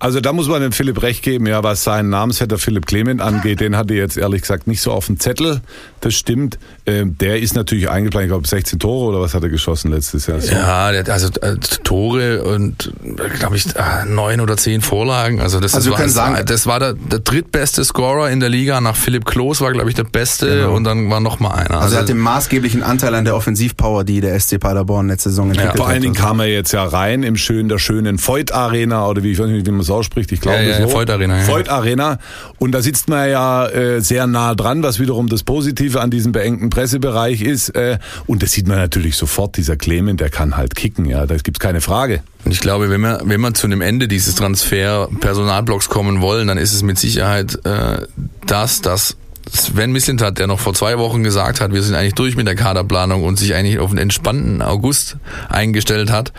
[0.00, 3.60] Also da muss man dem Philipp recht geben, ja, was seinen Namensvetter Philipp Clement angeht,
[3.60, 5.60] den hatte jetzt ehrlich gesagt nicht so auf dem Zettel.
[6.00, 6.58] Das stimmt.
[6.86, 10.26] Ähm, der ist natürlich eingeplant, ich glaube 16 Tore oder was hat er geschossen letztes
[10.26, 10.40] Jahr?
[10.40, 10.52] So.
[10.52, 12.92] Ja, also äh, Tore und
[13.38, 15.38] glaube ich äh, neun oder zehn Vorlagen.
[15.38, 18.80] Also das, also war, sagen, das war der, der drittbeste Scorer in der Liga.
[18.80, 20.76] Nach Philipp Klos war glaube ich der beste genau.
[20.76, 21.72] und dann war noch mal einer.
[21.72, 25.28] Also, also er hat den maßgeblichen Anteil an der Offensivpower, die der SC Paderborn letzte
[25.28, 25.76] Saison entwickelt ja, hat.
[25.76, 29.22] Vor allen Dingen kam er jetzt ja rein im schönen, der schönen Voigt Arena oder
[29.22, 30.32] wie ich weiß nicht, wie man so das ausspricht.
[30.32, 30.92] Ich glaube Ja, ja, so.
[30.92, 31.46] Voigt Arena, ja.
[31.46, 32.18] Voigt Arena.
[32.58, 36.32] Und da sitzt man ja äh, sehr nah dran, was wiederum das Positive an diesem
[36.32, 37.70] beengten Pressebereich ist.
[37.70, 39.56] Äh, und das sieht man natürlich sofort.
[39.56, 41.04] Dieser Clement, der kann halt kicken.
[41.06, 42.22] Ja, da gibt's keine Frage.
[42.44, 46.58] Und ich glaube, wenn wir, wenn wir zu einem Ende dieses Transfer-Personalblocks kommen wollen, dann
[46.58, 48.06] ist es mit Sicherheit äh,
[48.46, 49.16] das, dass
[49.52, 52.54] Sven Mislintat, der noch vor zwei Wochen gesagt hat, wir sind eigentlich durch mit der
[52.54, 55.16] Kaderplanung und sich eigentlich auf einen entspannten August
[55.48, 56.32] eingestellt hat,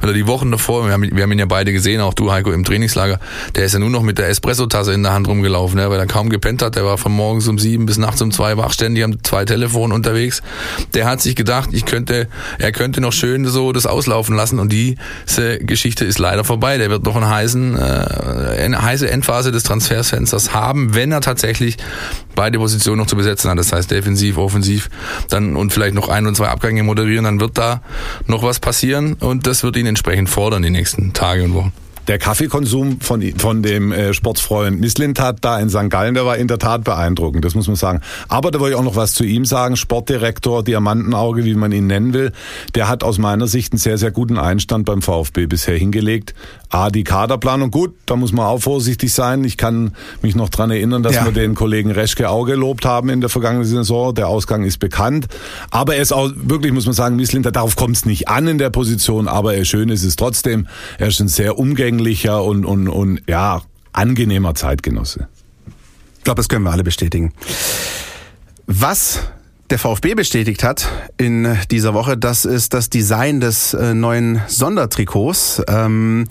[0.00, 2.30] weil er die Wochen davor, wir haben, wir haben ihn ja beide gesehen, auch du
[2.32, 3.18] Heiko im Trainingslager,
[3.56, 6.06] der ist ja nur noch mit der Espresso-Tasse in der Hand rumgelaufen, ne, weil er
[6.06, 9.04] kaum gepennt hat, der war von morgens um sieben bis nachts um zwei wach, ständig
[9.04, 10.42] am zwei Telefon unterwegs.
[10.94, 14.72] Der hat sich gedacht, ich könnte, er könnte noch schön so das auslaufen lassen und
[14.72, 16.78] diese Geschichte ist leider vorbei.
[16.78, 21.76] Der wird noch einen heißen, äh, eine heiße Endphase des Transferfensters haben, wenn er tatsächlich
[22.52, 23.58] beide Positionen noch zu besetzen hat.
[23.58, 24.90] Das heißt defensiv, offensiv,
[25.30, 27.80] dann und vielleicht noch ein und zwei Abgänge moderieren, dann wird da
[28.26, 31.72] noch was passieren und das wird ihn entsprechend fordern die nächsten Tage und Wochen.
[32.08, 35.88] Der Kaffeekonsum von, von dem äh, Sportsfreund Mislintat da in St.
[35.88, 38.00] Gallen, der war in der Tat beeindruckend, das muss man sagen.
[38.28, 39.76] Aber da wollte ich auch noch was zu ihm sagen.
[39.76, 42.32] Sportdirektor, Diamantenauge, wie man ihn nennen will,
[42.74, 46.34] der hat aus meiner Sicht einen sehr, sehr guten Einstand beim VfB bisher hingelegt.
[46.70, 49.44] A, die Kaderplanung, gut, da muss man auch vorsichtig sein.
[49.44, 51.24] Ich kann mich noch dran erinnern, dass Ja.
[51.26, 54.12] wir den Kollegen Reschke auch gelobt haben in der vergangenen Saison.
[54.12, 55.28] Der Ausgang ist bekannt.
[55.70, 58.58] Aber er ist auch, wirklich muss man sagen, Mislintat, darauf kommt es nicht an in
[58.58, 60.66] der Position, aber er schön ist es trotzdem.
[60.98, 65.28] Er ist ein sehr umgänglicher und, und, und ja, angenehmer Zeitgenosse.
[66.18, 67.32] Ich glaube, das können wir alle bestätigen.
[68.66, 69.20] Was
[69.70, 75.62] der VfB bestätigt hat in dieser Woche, das ist das Design des äh, neuen Sondertrikots.
[75.66, 76.26] Ähm,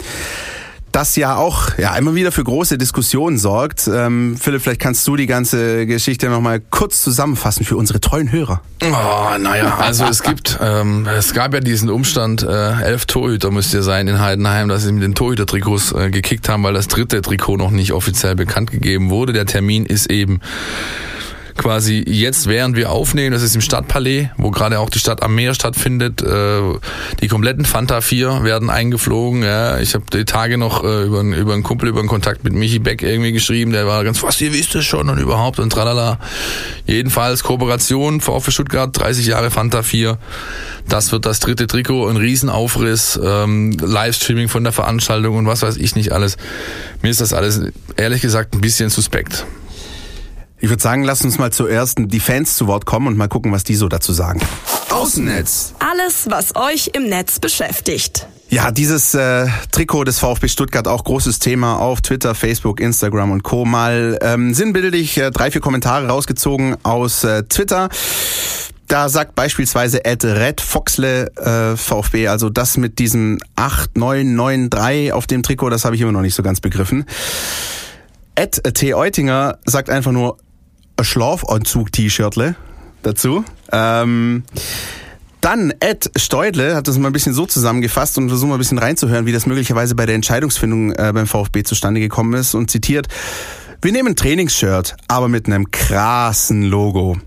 [0.92, 3.90] das ja auch ja immer wieder für große Diskussionen sorgt.
[3.92, 8.62] Ähm, Philipp, vielleicht kannst du die ganze Geschichte nochmal kurz zusammenfassen für unsere treuen Hörer.
[8.84, 13.74] Oh, naja, also es gibt, ähm, es gab ja diesen Umstand, äh, elf Torhüter müsst
[13.74, 17.22] ihr sein in Heidenheim, dass sie mit den Torhüter-Trikots äh, gekickt haben, weil das dritte
[17.22, 19.34] Trikot noch nicht offiziell bekannt gegeben wurde.
[19.34, 20.42] Der Termin ist eben
[21.58, 25.36] quasi jetzt, während wir aufnehmen, das ist im Stadtpalais, wo gerade auch die Stadt am
[25.36, 26.22] Meer stattfindet.
[26.22, 26.62] Äh,
[27.22, 29.44] die kompletten Fanta 4 werden eingeflogen.
[29.44, 29.80] Ja.
[29.80, 32.80] Ich habe die Tage noch äh, über, über einen Kumpel, über einen Kontakt mit Michi
[32.80, 36.20] Beck irgendwie geschrieben, der war ganz, was, ihr wisst es schon und überhaupt und tralala.
[36.86, 40.18] Jedenfalls Kooperation, VfB Stuttgart, 30 Jahre Fanta 4.
[40.88, 45.78] Das wird das dritte Trikot, ein Riesenaufriss, ähm, Livestreaming von der Veranstaltung und was weiß
[45.78, 46.38] ich nicht alles.
[47.02, 47.62] Mir ist das alles,
[47.96, 49.46] ehrlich gesagt, ein bisschen suspekt.
[50.64, 53.52] Ich würde sagen, lass uns mal zuerst die Fans zu Wort kommen und mal gucken,
[53.52, 54.40] was die so dazu sagen.
[54.92, 55.74] Außennetz.
[55.80, 58.28] Alles, was euch im Netz beschäftigt.
[58.48, 63.42] Ja, dieses äh, Trikot des VfB Stuttgart auch großes Thema auf Twitter, Facebook, Instagram und
[63.42, 63.66] Co.
[63.66, 67.90] Mal ähm, sinnbildlich äh, drei, vier Kommentare rausgezogen aus äh, Twitter.
[68.88, 75.42] Da sagt beispielsweise Ed Red Foxle äh, VfB, also das mit diesem 8993 auf dem
[75.42, 77.06] Trikot, das habe ich immer noch nicht so ganz begriffen.
[78.36, 78.94] Ed T.
[78.94, 80.38] Eutinger sagt einfach nur
[81.02, 82.56] ein Schlafanzug-T-Shirtle
[83.04, 83.44] dazu.
[83.72, 84.44] Ähm,
[85.42, 88.78] dann Ed Steudle hat das mal ein bisschen so zusammengefasst und versucht mal ein bisschen
[88.78, 93.08] reinzuhören, wie das möglicherweise bei der Entscheidungsfindung äh, beim VfB zustande gekommen ist und zitiert,
[93.82, 97.18] wir nehmen Trainingsshirt, aber mit einem krassen Logo.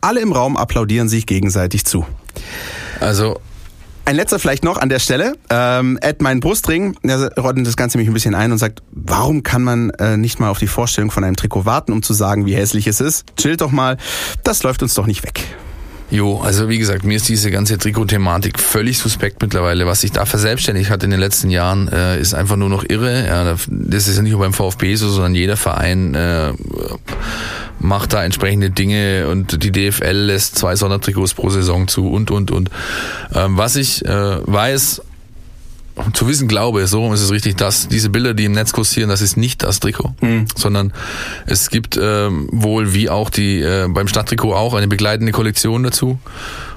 [0.00, 2.04] Alle im Raum applaudieren sich gegenseitig zu.
[2.98, 3.40] Also
[4.04, 5.34] Ein letzter vielleicht noch an der Stelle.
[5.48, 9.44] Ähm, Ed mein Brustring, der ordnet das Ganze mich ein bisschen ein und sagt, warum
[9.44, 12.44] kann man äh, nicht mal auf die Vorstellung von einem Trikot warten, um zu sagen,
[12.44, 13.24] wie hässlich es ist?
[13.36, 13.98] Chillt doch mal,
[14.42, 15.44] das läuft uns doch nicht weg.
[16.12, 19.86] Jo, also wie gesagt, mir ist diese ganze Trikot-Thematik völlig suspekt mittlerweile.
[19.86, 23.26] Was sich da verselbstständigt hat in den letzten Jahren, äh, ist einfach nur noch irre.
[23.26, 26.52] Ja, das ist ja nicht nur beim VfB so, sondern jeder Verein äh,
[27.78, 32.50] macht da entsprechende Dinge und die DFL lässt zwei Sondertrikots pro Saison zu und, und,
[32.50, 32.68] und.
[33.34, 34.10] Ähm, was ich äh,
[34.46, 35.00] weiß,
[36.12, 39.08] zu wissen glaube, so rum ist es richtig, dass diese Bilder, die im Netz kursieren,
[39.08, 40.14] das ist nicht das Trikot,
[40.56, 40.92] sondern
[41.46, 46.18] es gibt ähm, wohl wie auch die äh, beim Stadttrikot auch eine begleitende Kollektion dazu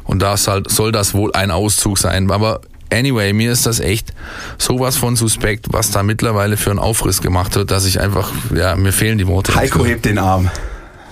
[0.03, 2.29] und da halt, soll das wohl ein Auszug sein.
[2.31, 2.61] Aber
[2.91, 4.13] anyway, mir ist das echt
[4.57, 8.75] sowas von suspekt, was da mittlerweile für einen Aufriss gemacht wird, dass ich einfach, ja,
[8.75, 9.55] mir fehlen die Worte.
[9.55, 10.49] Heiko hebt den Arm.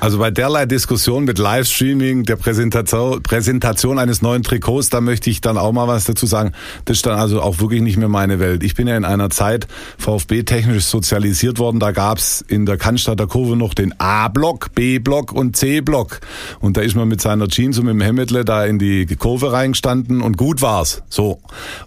[0.03, 5.39] Also bei derlei Diskussion mit Livestreaming, der Präsentation, Präsentation eines neuen Trikots, da möchte ich
[5.39, 6.51] dann auch mal was dazu sagen.
[6.83, 8.63] Das ist dann also auch wirklich nicht mehr meine Welt.
[8.65, 9.65] Ich bin ja in einer Zeit
[9.99, 11.79] VfB-technisch sozialisiert worden.
[11.79, 16.19] Da gab's in der Cannstatter Kurve noch den A-Block, B-Block und C-Block.
[16.59, 19.53] Und da ist man mit seiner Jeans und mit dem Hemmetle da in die Kurve
[19.53, 21.01] reingestanden und gut war's.
[21.07, 21.39] So.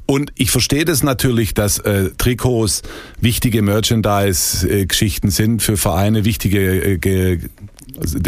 [0.07, 2.81] Und ich verstehe das natürlich, dass äh, Trikots
[3.21, 7.41] wichtige Merchandise-Geschichten sind für Vereine, wichtige äh,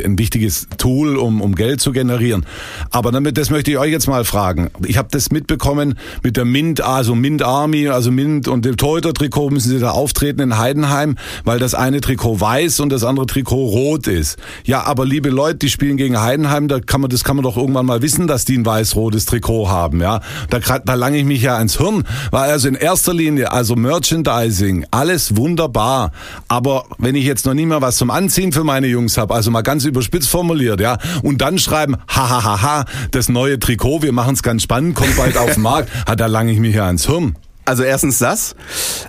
[0.05, 2.47] ein wichtiges Tool, um, um Geld zu generieren.
[2.91, 4.71] Aber damit, das möchte ich euch jetzt mal fragen.
[4.87, 9.51] Ich habe das mitbekommen mit der Mint, also Mint Army, also Mint und dem Torhüter-Trikot
[9.51, 13.67] müssen sie da auftreten in Heidenheim, weil das eine Trikot weiß und das andere Trikot
[13.67, 14.39] rot ist.
[14.65, 17.57] Ja, aber liebe Leute, die spielen gegen Heidenheim, da kann man, das kann man doch
[17.57, 20.21] irgendwann mal wissen, dass die ein weiß-rotes Trikot haben, ja.
[20.51, 24.87] Da, da lange ich mich ja ins Hirn, weil also in erster Linie, also Merchandising,
[24.91, 26.13] alles wunderbar.
[26.49, 29.51] Aber wenn ich jetzt noch nie mal was zum Anziehen für meine Jungs habe, also
[29.59, 34.43] mal ganz überspitzt formuliert, ja, und dann schreiben, hahaha, das neue Trikot, wir machen es
[34.45, 37.35] ganz spannend, kommt bald auf den Markt, hat da lange ich mich ja ins Hirn.
[37.69, 38.57] Also erstens das,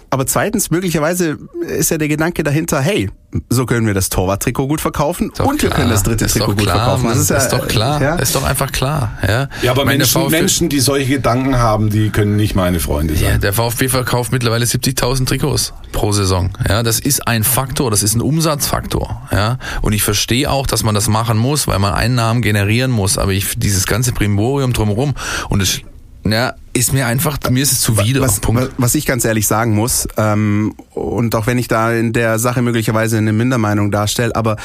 [0.10, 3.10] aber zweitens möglicherweise ist ja der Gedanke dahinter, hey,
[3.50, 6.64] so können wir das Torwarttrikot gut verkaufen und wir können das dritte ist Trikot gut
[6.64, 7.04] klar, verkaufen.
[7.04, 8.02] Mann, Das ist, ist, ja, doch klar.
[8.02, 8.16] Ja?
[8.16, 9.14] Ist doch einfach klar.
[9.26, 13.14] Ja, Ja, aber Meine Menschen, Menschen, die solche Gedanken haben, die können nicht meine Freunde
[13.14, 13.42] Ja, sein.
[13.42, 16.50] der VfB verkauft mittlerweile 70.000 Trikots pro Saison.
[16.68, 19.22] Ja, das ist ein Faktor, das ist ein Umsatzfaktor.
[19.32, 23.18] Ja, und ich verstehe auch, dass man das machen muss, weil man Einnahmen generieren muss.
[23.18, 25.14] Aber ich dieses ganze Primborium drumherum
[25.48, 25.80] und es
[26.26, 28.22] ja, ist mir einfach, mir ist es zuwider.
[28.22, 28.72] Was, Punkt.
[28.78, 32.62] was ich ganz ehrlich sagen muss, ähm, und auch wenn ich da in der Sache
[32.62, 34.58] möglicherweise eine Mindermeinung darstelle, aber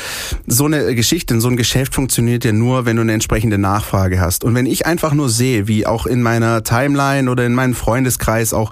[0.46, 4.44] so eine Geschichte, so ein Geschäft funktioniert ja nur, wenn du eine entsprechende Nachfrage hast.
[4.44, 8.52] Und wenn ich einfach nur sehe, wie auch in meiner Timeline oder in meinem Freundeskreis
[8.52, 8.70] auch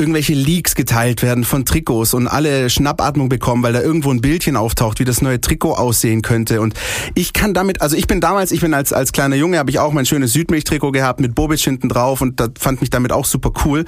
[0.00, 4.56] irgendwelche Leaks geteilt werden von Trikots und alle Schnappatmung bekommen, weil da irgendwo ein Bildchen
[4.56, 6.60] auftaucht, wie das neue Trikot aussehen könnte.
[6.60, 6.74] Und
[7.14, 9.78] ich kann damit, also ich bin damals, ich bin als, als kleiner Junge, habe ich
[9.78, 13.24] auch mein schönes Südmilch-Trikot gehabt mit Bobic hinten drauf und das fand mich damit auch
[13.24, 13.84] super cool.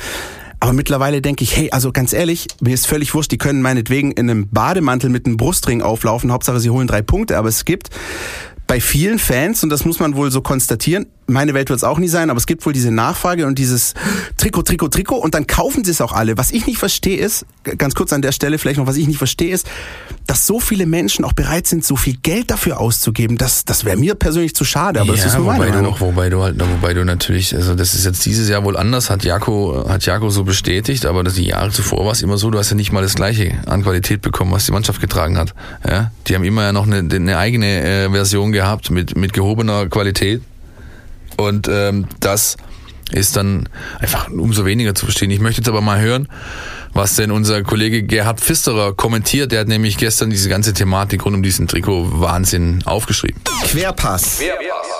[0.60, 4.10] Aber mittlerweile denke ich, hey, also ganz ehrlich, mir ist völlig wurscht, die können meinetwegen
[4.10, 7.90] in einem Bademantel mit einem Brustring auflaufen, Hauptsache sie holen drei Punkte, aber es gibt
[8.68, 11.98] bei vielen Fans, und das muss man wohl so konstatieren, meine Welt wird es auch
[11.98, 13.94] nie sein, aber es gibt wohl diese Nachfrage und dieses
[14.38, 16.38] Trikot, Trikot, Trikot und dann kaufen sie es auch alle.
[16.38, 17.44] Was ich nicht verstehe ist,
[17.76, 19.66] ganz kurz an der Stelle vielleicht noch, was ich nicht verstehe ist,
[20.26, 23.36] dass so viele Menschen auch bereit sind, so viel Geld dafür auszugeben.
[23.36, 25.90] Das, das wäre mir persönlich zu schade, aber das ist nur meine wobei du Meinung.
[25.92, 29.10] noch, wobei du halt, wobei du natürlich, also das ist jetzt dieses Jahr wohl anders,
[29.10, 32.50] hat Jako, hat Jako so bestätigt, aber das die Jahre zuvor war es immer so,
[32.50, 35.54] du hast ja nicht mal das gleiche an Qualität bekommen, was die Mannschaft getragen hat.
[35.86, 39.88] Ja, die haben immer ja noch eine, eine eigene äh, Version gehabt mit mit gehobener
[39.88, 40.42] Qualität
[41.36, 42.56] und ähm, das
[43.12, 43.68] ist dann
[44.00, 45.30] einfach umso weniger zu verstehen.
[45.30, 46.28] Ich möchte jetzt aber mal hören,
[46.92, 49.52] was denn unser Kollege Gerhard Pfisterer kommentiert.
[49.52, 53.40] Der hat nämlich gestern diese ganze Thematik rund um diesen Trikot-Wahnsinn aufgeschrieben.
[53.64, 54.40] Querpass.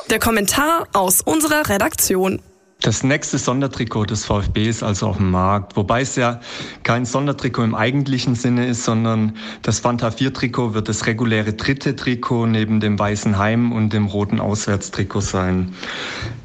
[0.09, 2.41] Der Kommentar aus unserer Redaktion.
[2.81, 6.39] Das nächste Sondertrikot des VfB ist also auf dem Markt, wobei es ja
[6.85, 11.97] kein Sondertrikot im eigentlichen Sinne ist, sondern das Fanta 4 Trikot wird das reguläre dritte
[11.97, 15.75] Trikot neben dem weißen Heim und dem roten Auswärtstrikot sein.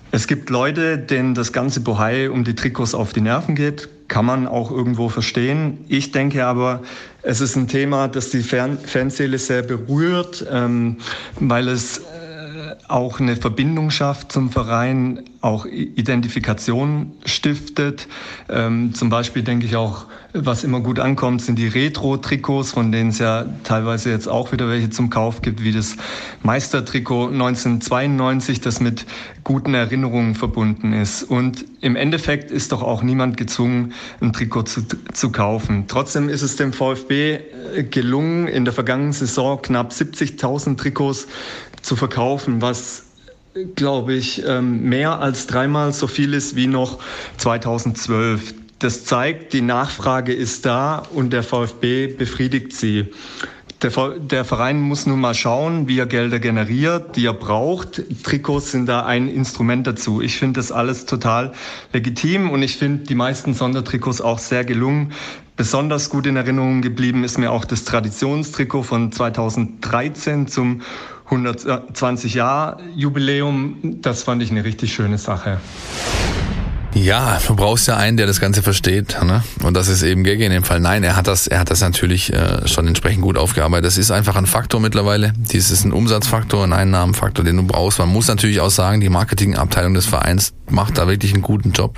[0.09, 3.89] Es gibt Leute, denen das ganze Bohai um die Trikots auf die Nerven geht.
[4.07, 5.85] Kann man auch irgendwo verstehen.
[5.87, 6.81] Ich denke aber,
[7.21, 8.79] es ist ein Thema, das die Fan
[9.11, 10.97] sehr berührt, ähm,
[11.39, 12.01] weil es
[12.87, 18.07] auch eine Verbindung schafft zum Verein, auch Identifikation stiftet.
[18.49, 23.11] Ähm, zum Beispiel denke ich auch, was immer gut ankommt, sind die Retro-Trikots, von denen
[23.11, 25.95] es ja teilweise jetzt auch wieder welche zum Kauf gibt, wie das
[26.41, 29.05] Meistertrikot 1992, das mit
[29.43, 31.23] guten Erinnerungen verbunden ist.
[31.23, 34.81] Und im Endeffekt ist doch auch niemand gezwungen, ein Trikot zu,
[35.13, 35.85] zu kaufen.
[35.87, 37.39] Trotzdem ist es dem VfB
[37.91, 41.27] gelungen, in der vergangenen Saison knapp 70.000 Trikots
[41.83, 43.03] zu verkaufen, was
[43.75, 46.99] glaube ich mehr als dreimal so viel ist wie noch
[47.37, 48.55] 2012.
[48.79, 53.05] Das zeigt, die Nachfrage ist da und der VfB befriedigt sie.
[53.81, 58.01] Der, der, Verein muss nun mal schauen, wie er Gelder generiert, die er braucht.
[58.23, 60.21] Trikots sind da ein Instrument dazu.
[60.21, 61.51] Ich finde das alles total
[61.91, 65.11] legitim und ich finde die meisten Sondertrikots auch sehr gelungen.
[65.57, 70.81] Besonders gut in Erinnerung geblieben ist mir auch das Traditionstrikot von 2013 zum
[71.33, 73.99] 120 Jahr Jubiläum.
[74.01, 75.59] Das fand ich eine richtig schöne Sache.
[76.95, 79.43] Ja, du brauchst ja einen, der das Ganze versteht, ne?
[79.63, 80.79] Und das ist eben Gege in dem Fall.
[80.79, 83.85] Nein, er hat das, er hat das natürlich äh, schon entsprechend gut aufgearbeitet.
[83.85, 85.33] Das ist einfach ein Faktor mittlerweile.
[85.35, 87.97] Dies ist ein Umsatzfaktor, ein Einnahmenfaktor, den du brauchst.
[87.97, 91.97] Man muss natürlich auch sagen, die Marketingabteilung des Vereins macht da wirklich einen guten Job.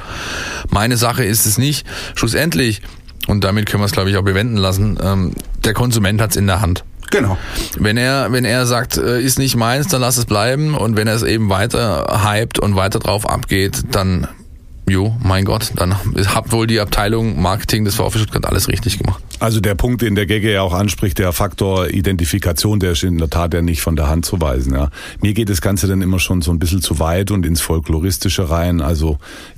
[0.69, 1.85] Meine Sache ist es nicht.
[2.15, 2.81] Schlussendlich,
[3.27, 5.33] und damit können wir es, glaube ich, auch bewenden lassen, ähm,
[5.65, 6.85] der Konsument hat's in der Hand.
[7.11, 7.37] Genau.
[7.77, 10.75] Wenn er, wenn er sagt, äh, ist nicht meins, dann lass es bleiben.
[10.75, 14.27] Und wenn er es eben weiter hypt und weiter drauf abgeht, dann
[14.87, 19.23] Jo, mein Gott, dann hat wohl die Abteilung Marketing des VfB Stuttgart alles richtig gemacht.
[19.39, 23.17] Also der Punkt, den der Gegge ja auch anspricht, der Faktor Identifikation, der ist in
[23.17, 24.75] der Tat ja nicht von der Hand zu weisen.
[24.75, 24.91] Ja.
[25.21, 28.51] Mir geht das Ganze dann immer schon so ein bisschen zu weit und ins Folkloristische
[28.51, 28.79] rein.
[28.79, 29.17] Also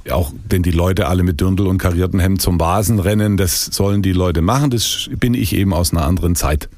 [0.09, 4.01] auch, denn die Leute alle mit Dirndl und karierten Hemd zum Vasen rennen, das sollen
[4.01, 4.69] die Leute machen.
[4.69, 6.69] Das bin ich eben aus einer anderen Zeit.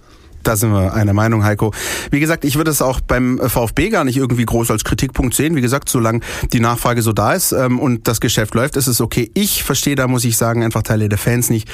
[0.43, 1.73] Da sind wir einer Meinung, Heiko.
[2.11, 5.55] Wie gesagt, ich würde es auch beim VfB gar nicht irgendwie groß als Kritikpunkt sehen.
[5.55, 6.21] Wie gesagt, solange
[6.53, 9.29] die Nachfrage so da ist ähm, und das Geschäft läuft, ist es okay.
[9.33, 11.69] Ich verstehe da, muss ich sagen, einfach Teile der Fans nicht,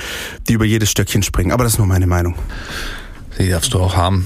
[0.48, 1.52] die über jedes Stöckchen springen.
[1.52, 2.36] Aber das ist nur meine Meinung.
[3.40, 4.26] Die darfst du auch haben.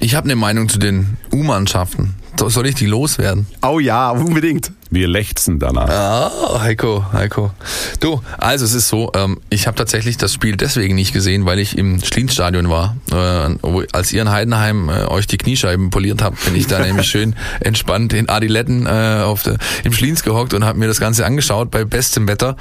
[0.00, 2.14] Ich habe eine Meinung zu den U-Mannschaften.
[2.36, 3.46] Soll ich die loswerden?
[3.62, 4.70] Oh ja, unbedingt.
[4.90, 5.88] Wir lechzen danach.
[5.88, 7.50] Ah, Heiko, Heiko.
[8.00, 11.58] Du, also es ist so, ähm, ich habe tatsächlich das Spiel deswegen nicht gesehen, weil
[11.58, 12.96] ich im Schlienstadion war.
[13.10, 16.78] Äh, wo, als ihr in Heidenheim äh, euch die Kniescheiben poliert habt, bin ich da
[16.84, 21.00] nämlich schön entspannt in Adiletten äh, auf der, im Schliens gehockt und habe mir das
[21.00, 22.56] Ganze angeschaut bei bestem Wetter.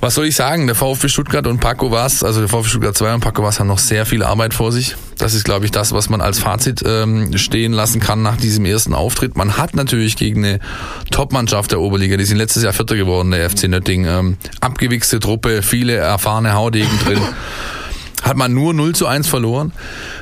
[0.00, 0.66] Was soll ich sagen?
[0.66, 3.66] Der VfB Stuttgart und Paco Was, also der VfB Stuttgart 2 und Paco Was haben
[3.66, 4.94] noch sehr viel Arbeit vor sich.
[5.18, 8.64] Das ist, glaube ich, das, was man als Fazit ähm, stehen lassen kann nach diesem
[8.64, 9.36] ersten Auftritt.
[9.36, 10.60] Man hat natürlich gegen eine
[11.10, 15.62] Top-Mannschaft der Oberliga, die sind letztes Jahr Vierter geworden, der FC Nöttingen, ähm, abgewichste Truppe,
[15.62, 17.18] viele erfahrene Haudegen drin
[18.28, 19.72] hat man nur 0 zu 1 verloren.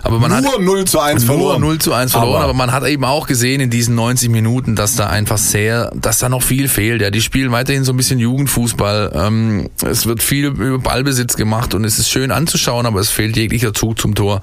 [0.02, 1.60] Aber man nur hat 0 zu 1 nur verloren.
[1.60, 4.76] 0 zu 1 verloren, Aber- aber, man hat eben auch gesehen in diesen 90 Minuten,
[4.76, 7.02] dass da einfach sehr, dass da noch viel fehlt.
[7.02, 9.12] Ja, die spielen weiterhin so ein bisschen Jugendfußball.
[9.14, 13.36] Ähm, es wird viel über Ballbesitz gemacht und es ist schön anzuschauen, aber es fehlt
[13.36, 14.40] jeglicher Zug zum Tor.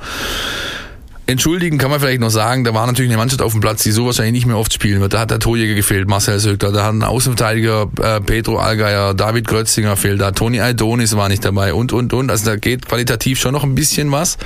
[1.26, 3.92] Entschuldigen kann man vielleicht noch sagen, da war natürlich eine Mannschaft auf dem Platz, die
[3.92, 5.14] so wahrscheinlich nicht mehr oft spielen wird.
[5.14, 9.48] Da hat der Torjäger gefehlt, Marcel Sögter, da hat ein Außenverteidiger äh, Pedro Allgeier, David
[9.48, 12.30] Grötzinger fehlt da, Toni Aidonis war nicht dabei und, und, und.
[12.30, 14.38] Also da geht qualitativ schon noch ein bisschen was.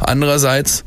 [0.00, 0.84] Andererseits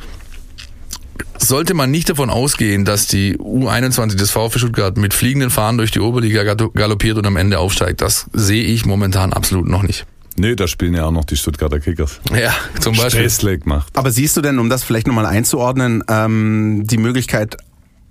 [1.38, 5.92] sollte man nicht davon ausgehen, dass die U21 des VfB Stuttgart mit fliegenden Fahnen durch
[5.92, 8.02] die Oberliga galoppiert und am Ende aufsteigt.
[8.02, 10.08] Das sehe ich momentan absolut noch nicht.
[10.40, 12.20] Nee, da spielen ja auch noch die Stuttgarter Kickers.
[12.32, 13.22] Ja, zum Beispiel.
[13.22, 13.98] Stressleck macht.
[13.98, 17.58] Aber siehst du denn, um das vielleicht nochmal einzuordnen, ähm, die Möglichkeit,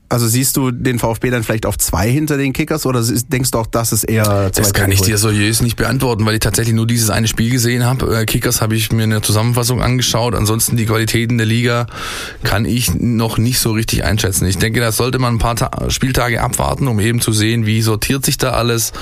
[0.08, 3.58] also siehst du den VfB dann vielleicht auf zwei hinter den Kickers oder denkst du
[3.58, 6.74] auch, das ist eher zwei Das kann ich dir seriös nicht beantworten, weil ich tatsächlich
[6.74, 8.16] nur dieses eine Spiel gesehen habe.
[8.20, 10.34] Äh, Kickers habe ich mir in der Zusammenfassung angeschaut.
[10.34, 11.86] Ansonsten die Qualitäten der Liga
[12.44, 14.46] kann ich noch nicht so richtig einschätzen.
[14.46, 17.82] Ich denke, da sollte man ein paar Ta Spieltage abwarten, um eben zu sehen, wie
[17.82, 18.92] sortiert sich da alles,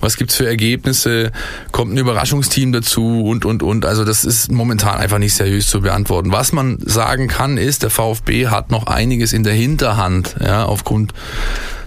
[0.00, 1.32] was gibt's für Ergebnisse,
[1.72, 3.84] kommt ein Überraschungsteam dazu und, und, und.
[3.84, 6.32] Also das ist momentan einfach nicht seriös zu beantworten.
[6.32, 11.12] Was man sagen kann, ist, der VfB hat noch einiges in der Hinterhand, ja, aufgrund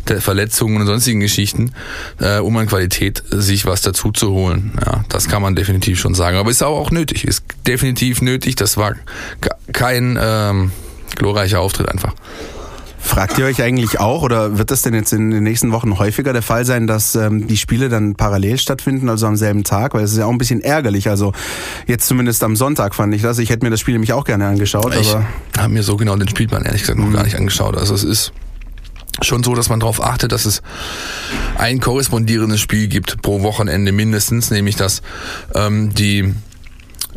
[0.07, 1.73] der Verletzungen und sonstigen Geschichten,
[2.19, 4.73] äh, um an Qualität sich was dazu zu holen.
[4.83, 6.37] Ja, das kann man definitiv schon sagen.
[6.37, 7.23] Aber ist auch, auch nötig.
[7.25, 8.55] Ist definitiv nötig.
[8.55, 8.95] Das war
[9.41, 10.71] ke- kein ähm,
[11.15, 12.13] glorreicher Auftritt einfach.
[13.01, 16.33] Fragt ihr euch eigentlich auch oder wird das denn jetzt in den nächsten Wochen häufiger
[16.33, 19.93] der Fall sein, dass ähm, die Spiele dann parallel stattfinden, also am selben Tag?
[19.93, 21.09] Weil es ist ja auch ein bisschen ärgerlich.
[21.09, 21.33] Also
[21.87, 23.39] jetzt zumindest am Sonntag fand ich das.
[23.39, 25.15] Ich hätte mir das Spiel nämlich auch gerne angeschaut, Ich
[25.57, 27.75] habe mir so genau den Spielplan ehrlich gesagt noch gar nicht angeschaut.
[27.75, 28.31] Also es ist
[29.21, 30.61] schon so, dass man darauf achtet, dass es
[31.57, 35.01] ein korrespondierendes Spiel gibt pro Wochenende mindestens, nämlich dass
[35.53, 36.33] ähm, die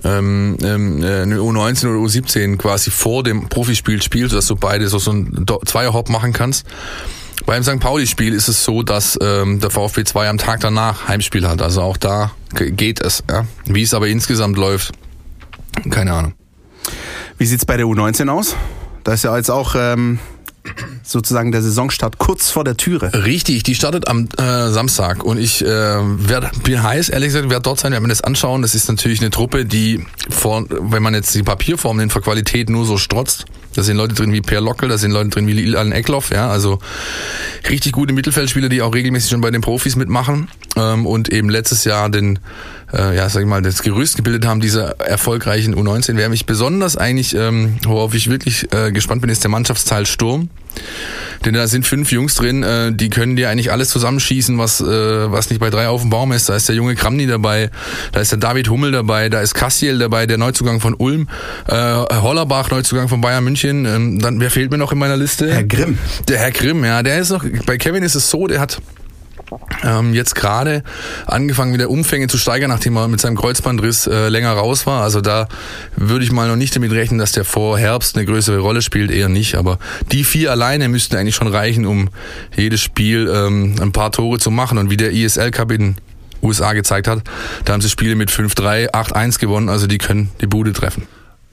[0.05, 4.89] ähm, ähm, äh, eine U19 oder U17 quasi vor dem Profispiel spielt, sodass du beide
[4.89, 6.67] so, so ein Zweierhop machen kannst.
[7.47, 7.81] Beim St.
[7.81, 11.61] Pauli-Spiel ist es so, dass ähm, der VfB 2 am Tag danach Heimspiel hat.
[11.63, 13.25] Also auch da ge- geht es.
[13.29, 13.45] Ja?
[13.67, 14.93] Wie es aber insgesamt läuft,
[15.91, 16.35] keine Ahnung.
[17.39, 18.55] wie sieht's bei der U19 aus?
[19.03, 20.19] Da ist ja jetzt auch ähm,
[21.03, 23.13] sozusagen der Saisonstart kurz vor der Türe.
[23.25, 27.63] Richtig, die startet am äh, Samstag und ich äh, werd, bin heiß, ehrlich gesagt, werde
[27.63, 28.63] dort sein, werde mir das anschauen.
[28.63, 32.71] Das ist natürlich eine Truppe, die, vor, wenn man jetzt die Papierform nimmt, vor Qualität
[32.71, 33.45] nur so strotzt.
[33.75, 36.49] Da sind Leute drin wie Per Lockel, da sind Leute drin wie Ilan Eckloff, ja,
[36.49, 36.79] also
[37.69, 41.85] richtig gute Mittelfeldspieler, die auch regelmäßig schon bei den Profis mitmachen ähm, und eben letztes
[41.85, 42.39] Jahr den,
[42.95, 46.17] äh, ja, sag ich mal, das Gerüst gebildet haben dieser erfolgreichen U19.
[46.17, 50.49] Wer mich besonders eigentlich, ähm, worauf ich wirklich äh, gespannt bin, ist der Mannschaftsteil Sturm.
[51.45, 54.85] Denn da sind fünf Jungs drin, äh, die können dir eigentlich alles zusammenschießen, was, äh,
[54.87, 56.49] was nicht bei drei auf dem Baum ist.
[56.49, 57.71] Da ist der junge Kramny dabei,
[58.13, 61.29] da ist der David Hummel dabei, da ist Kassiel dabei, der Neuzugang von Ulm,
[61.69, 63.85] äh, Hollerbach, Neuzugang von Bayern München.
[63.85, 65.53] Ähm, dann, wer fehlt mir noch in meiner Liste?
[65.53, 65.99] Herr Grimm.
[66.29, 68.81] Der Herr Grimm, ja, der ist noch, bei Kevin ist es so, der hat
[69.83, 70.83] ähm, jetzt gerade
[71.27, 75.03] angefangen wieder Umfänge zu steigern, nachdem er mit seinem Kreuzbandriss äh, länger raus war.
[75.03, 75.49] Also da
[75.97, 79.11] würde ich mal noch nicht damit rechnen, dass der vor Herbst eine größere Rolle spielt,
[79.11, 79.55] eher nicht.
[79.57, 79.79] Aber
[80.13, 82.09] die vier alleine müssten eigentlich schon reichen, um
[82.57, 84.79] jedes Spiel ähm, ein paar Tore zu machen.
[84.79, 85.97] Und wie der ISL Cup in
[86.43, 87.23] USA gezeigt hat,
[87.65, 89.69] da haben sie Spiele mit 5-3, 8-1 gewonnen.
[89.69, 91.07] Also die können die Bude treffen.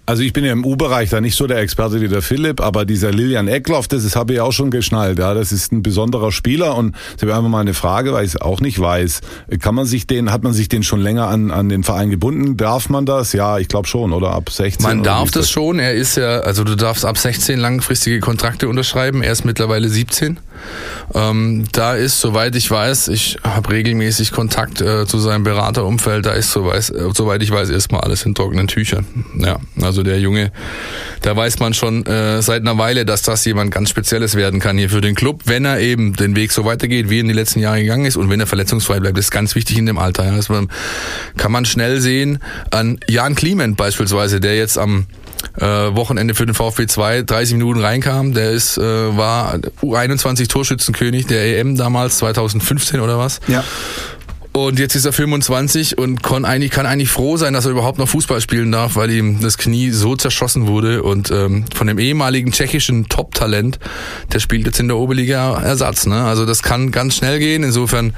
[0.05, 2.85] Also ich bin ja im U-Bereich da nicht so der Experte wie der Philipp, aber
[2.85, 5.19] dieser Lilian Eckloff, das ist, habe ich auch schon geschnallt.
[5.19, 8.35] Ja, das ist ein besonderer Spieler und ich habe einfach mal eine Frage, weil ich
[8.35, 9.21] es auch nicht weiß.
[9.59, 12.57] Kann man sich den, hat man sich den schon länger an, an den Verein gebunden?
[12.57, 13.33] Darf man das?
[13.33, 14.83] Ja, ich glaube schon, oder ab 16?
[14.83, 15.79] Man darf das schon.
[15.79, 19.21] Er ist ja, also du darfst ab 16 langfristige Kontrakte unterschreiben.
[19.21, 20.39] Er ist mittlerweile 17.
[21.13, 26.31] Ähm, da ist, soweit ich weiß, ich habe regelmäßig Kontakt äh, zu seinem Beraterumfeld, da
[26.31, 29.05] ist, soweit, äh, soweit ich weiß, erstmal alles in trockenen Tüchern.
[29.37, 30.51] Ja, also der Junge,
[31.21, 34.77] da weiß man schon äh, seit einer Weile, dass das jemand ganz Spezielles werden kann
[34.77, 37.33] hier für den Club, wenn er eben den Weg so weitergeht, wie er in die
[37.33, 39.17] letzten Jahre gegangen ist und wenn er verletzungsfrei bleibt.
[39.17, 40.25] Das ist ganz wichtig in dem Alter.
[40.25, 40.35] Ja.
[40.35, 40.47] Das
[41.37, 42.39] kann man schnell sehen
[42.71, 45.05] an Jan Kliment beispielsweise, der jetzt am
[45.57, 48.33] äh, Wochenende für den VfB 2 30 Minuten reinkam.
[48.33, 53.39] Der ist äh, war U21 Torschützenkönig der EM damals 2015 oder was.
[53.47, 53.63] Ja.
[54.53, 57.99] Und jetzt ist er 25 und kann eigentlich, kann eigentlich froh sein, dass er überhaupt
[57.99, 61.03] noch Fußball spielen darf, weil ihm das Knie so zerschossen wurde.
[61.03, 63.79] Und ähm, von dem ehemaligen tschechischen Top-Talent,
[64.33, 66.05] der spielt jetzt in der Oberliga Ersatz.
[66.05, 66.21] Ne?
[66.21, 67.63] Also das kann ganz schnell gehen.
[67.63, 68.13] Insofern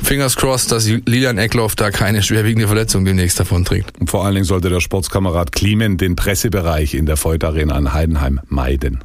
[0.00, 4.00] fingers crossed, dass Lilian Eckloff da keine schwerwiegende Verletzung demnächst davon trägt.
[4.00, 7.92] Und vor allen Dingen sollte der Sportskamerad Kliemen den Pressebereich in der Feud Arena in
[7.92, 9.00] Heidenheim meiden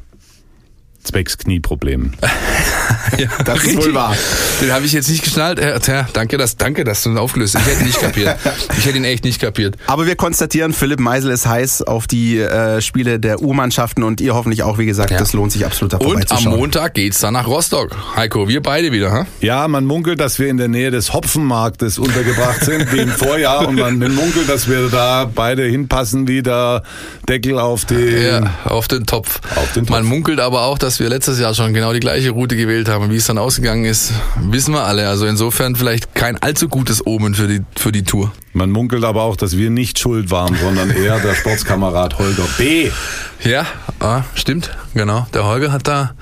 [1.02, 2.16] zwecks Knieproblemen.
[3.18, 4.14] ja, das ist wohl wahr.
[4.60, 5.60] Den habe ich jetzt nicht geschnallt.
[5.60, 7.66] Ja, danke, dass, danke, dass du ihn aufgelöst hast.
[7.66, 8.36] Ich hätte ihn nicht kapiert.
[8.76, 9.76] Ich hätte ihn echt nicht kapiert.
[9.86, 14.34] Aber wir konstatieren, Philipp Meisel ist heiß auf die äh, Spiele der U-Mannschaften und ihr
[14.34, 15.18] hoffentlich auch, wie gesagt, ja.
[15.18, 17.96] das lohnt sich absolut davor Und am Montag geht's dann nach Rostock.
[18.16, 19.26] Heiko, wir beide wieder, ha?
[19.40, 23.68] Ja, man munkelt, dass wir in der Nähe des Hopfenmarktes untergebracht sind, wie im Vorjahr.
[23.68, 26.82] Und man munkelt, dass wir da beide hinpassen wie der
[27.28, 28.22] Deckel auf den...
[28.22, 29.40] Ja, auf den Topf.
[29.56, 29.96] Auf den Topf.
[29.96, 33.06] Man munkelt aber auch, dass wir letztes Jahr schon genau die gleiche Route gewählt haben.
[33.06, 35.08] Und wie es dann ausgegangen ist, wissen wir alle.
[35.08, 38.30] Also insofern vielleicht kein allzu gutes Omen für die, für die Tour.
[38.52, 42.90] Man munkelt aber auch, dass wir nicht schuld waren, sondern eher der Sportskamerad Holger B.
[43.42, 43.66] Ja,
[43.98, 45.26] ah, stimmt, genau.
[45.34, 46.14] Der Holger hat da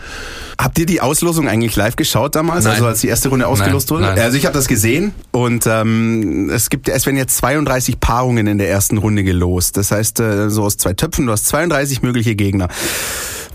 [0.58, 2.74] Habt ihr die Auslosung eigentlich live geschaut damals, nein.
[2.74, 4.14] also als die erste Runde ausgelost nein, wurde?
[4.14, 4.24] Nein.
[4.24, 8.56] Also ich habe das gesehen und ähm, es gibt, es werden jetzt 32 Paarungen in
[8.56, 9.76] der ersten Runde gelost.
[9.76, 12.68] Das heißt, äh, so aus zwei Töpfen, du hast 32 mögliche Gegner.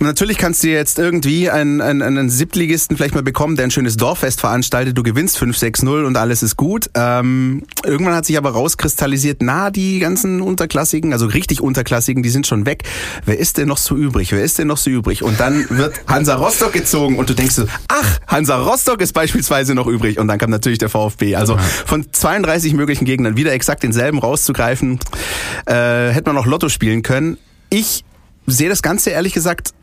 [0.02, 3.98] Natürlich kannst du jetzt irgendwie einen, einen, einen Siebtligisten vielleicht mal bekommen, der ein schönes
[3.98, 4.98] Dorffest veranstaltet.
[4.98, 6.90] Du gewinnst 5-6-0 und alles ist gut.
[6.96, 12.48] Ähm, irgendwann hat sich aber rauskristallisiert, na, die ganzen Unterklassigen, also richtig Unterklassigen, die sind
[12.48, 12.84] schon weg.
[13.26, 14.32] Wer ist denn noch so übrig?
[14.32, 15.22] Wer ist denn noch so übrig?
[15.22, 19.76] Und dann wird Hansa Rostock gezogen und du denkst so, ach, Hansa Rostock ist beispielsweise
[19.76, 20.18] noch übrig.
[20.18, 21.36] Und dann kam natürlich der VfB.
[21.36, 25.00] Also von 32 möglichen Gegnern wieder exakt denselben rauszugreifen,
[25.68, 27.38] äh, hätte man noch Lotto spielen können.
[27.70, 28.04] Ich
[28.48, 29.74] sehe das Ganze ehrlich gesagt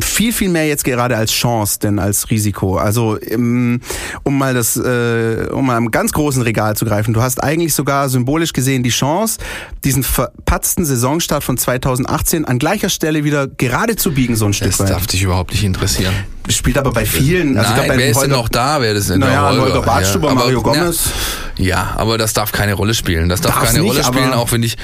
[0.00, 2.76] viel, viel mehr jetzt gerade als Chance denn als Risiko.
[2.76, 3.80] Also um
[4.24, 8.08] mal das, äh, um mal am ganz großen Regal zu greifen, du hast eigentlich sogar
[8.08, 9.38] symbolisch gesehen die Chance,
[9.84, 14.78] diesen verpatzten Saisonstart von 2018 an gleicher Stelle wieder gerade zu biegen, so ein Stück
[14.78, 14.80] weit.
[14.80, 16.14] Das darf dich überhaupt nicht interessieren.
[16.48, 17.56] Spielt aber bei vielen.
[17.56, 18.80] Also Nein, wer ist Holger, denn noch da?
[18.80, 21.04] Wer ist denn naja, Holger, Holger Bartstuber, ja, Mario Gomez.
[21.06, 21.12] Ja,
[21.56, 23.28] ja, aber das darf keine Rolle spielen.
[23.28, 24.76] Das darf Darf's keine nicht, Rolle spielen, auch wenn ich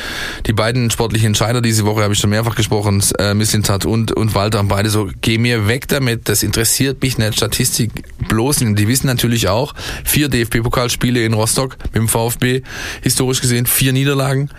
[0.46, 4.34] die beiden sportlichen Entscheider diese Woche, habe ich schon mehrfach gesprochen, äh, Missintat und, und
[4.34, 7.90] Walter, haben beide so, geh mir weg damit, das interessiert mich nicht, Statistik
[8.28, 8.78] bloß nicht.
[8.78, 12.62] Die wissen natürlich auch, vier DFB-Pokalspiele in Rostock mit dem VfB,
[13.02, 14.50] historisch gesehen, vier Niederlagen.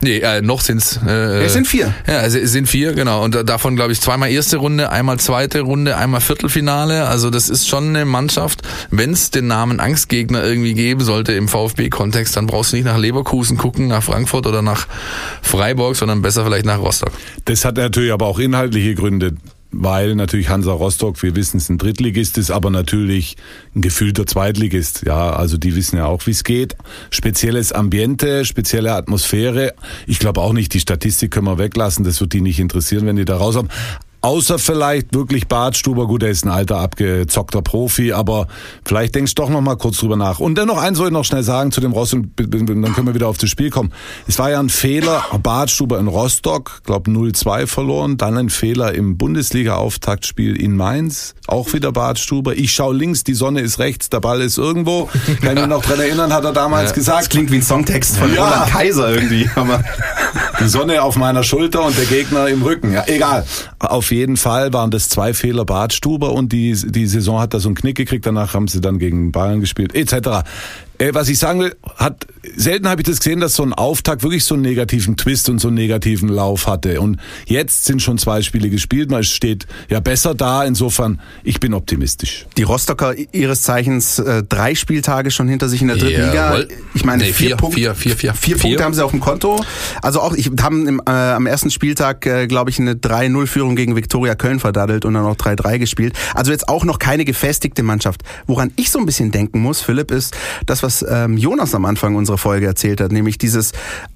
[0.00, 0.98] Nee, äh, noch sind's.
[1.06, 1.94] Äh, es sind vier.
[2.06, 3.22] Ja, es sind vier, genau.
[3.22, 7.08] Und davon, glaube ich, zweimal erste Runde, einmal zweite Runde, einmal Viertelfinale.
[7.08, 8.62] Also das ist schon eine Mannschaft.
[8.90, 12.96] Wenn es den Namen Angstgegner irgendwie geben sollte im VfB-Kontext, dann brauchst du nicht nach
[12.96, 14.88] Leverkusen gucken, nach Frankfurt oder nach
[15.42, 17.12] Freiburg, sondern besser vielleicht nach Rostock.
[17.44, 19.34] Das hat natürlich aber auch inhaltliche Gründe
[19.74, 23.38] weil natürlich Hansa Rostock, wir wissen es, ein Drittligist ist, aber natürlich
[23.74, 25.04] ein gefühlter Zweitligist.
[25.06, 26.76] Ja, also die wissen ja auch, wie es geht.
[27.08, 29.72] Spezielles Ambiente, spezielle Atmosphäre.
[30.06, 33.16] Ich glaube auch nicht, die Statistik können wir weglassen, das wird die nicht interessieren, wenn
[33.16, 33.68] die da raus haben.
[34.22, 38.46] Außer vielleicht wirklich Bartstuber, gut, er ist ein alter, abgezockter Profi, aber
[38.84, 40.38] vielleicht denkst du doch noch mal kurz drüber nach.
[40.38, 43.08] Und dann noch eins soll ich noch schnell sagen zu dem Ross und dann können
[43.08, 43.92] wir wieder auf das Spiel kommen.
[44.28, 49.18] Es war ja ein Fehler, Bartstuber in Rostock, glaub 0-2 verloren, dann ein Fehler im
[49.18, 52.54] Bundesliga-Auftaktspiel in Mainz, auch wieder Bartstuber.
[52.56, 55.10] Ich schaue links, die Sonne ist rechts, der Ball ist irgendwo.
[55.40, 56.94] Kann ich mich noch dran erinnern, hat er damals ja.
[56.94, 57.22] gesagt.
[57.22, 58.44] Das klingt wie ein Songtext von ja.
[58.44, 59.50] Roland Kaiser irgendwie.
[59.56, 59.82] Aber
[60.60, 62.92] die Sonne auf meiner Schulter und der Gegner im Rücken.
[62.92, 63.44] Ja, egal.
[63.78, 67.68] Auf jeden Fall waren das zwei Fehler Bartstuber und die, die Saison hat da so
[67.68, 68.26] einen Knick gekriegt.
[68.26, 70.44] Danach haben sie dann gegen Bayern gespielt, etc.
[71.02, 72.26] Äh, was ich sagen will, hat
[72.56, 75.58] selten habe ich das gesehen, dass so ein Auftakt wirklich so einen negativen Twist und
[75.58, 77.00] so einen negativen Lauf hatte.
[77.00, 80.64] Und jetzt sind schon zwei Spiele gespielt, man steht ja besser da.
[80.64, 82.46] Insofern, ich bin optimistisch.
[82.56, 86.60] Die Rostocker ihres Zeichens äh, drei Spieltage schon hinter sich in der dritten Liga.
[86.94, 89.10] Ich meine, nee, vier, vier, Punkte, vier, vier, vier, vier, vier Punkte haben sie auf
[89.10, 89.64] dem Konto.
[90.02, 93.96] Also auch, ich haben im, äh, am ersten Spieltag, äh, glaube ich, eine 3-0-Führung gegen
[93.96, 96.14] Viktoria Köln verdaddelt und dann noch 3-3 gespielt.
[96.34, 98.22] Also jetzt auch noch keine gefestigte Mannschaft.
[98.46, 100.36] Woran ich so ein bisschen denken muss, Philipp, ist
[100.66, 103.72] das, was ähm, Jonas am Anfang unserer Folge erzählt hat, nämlich dieses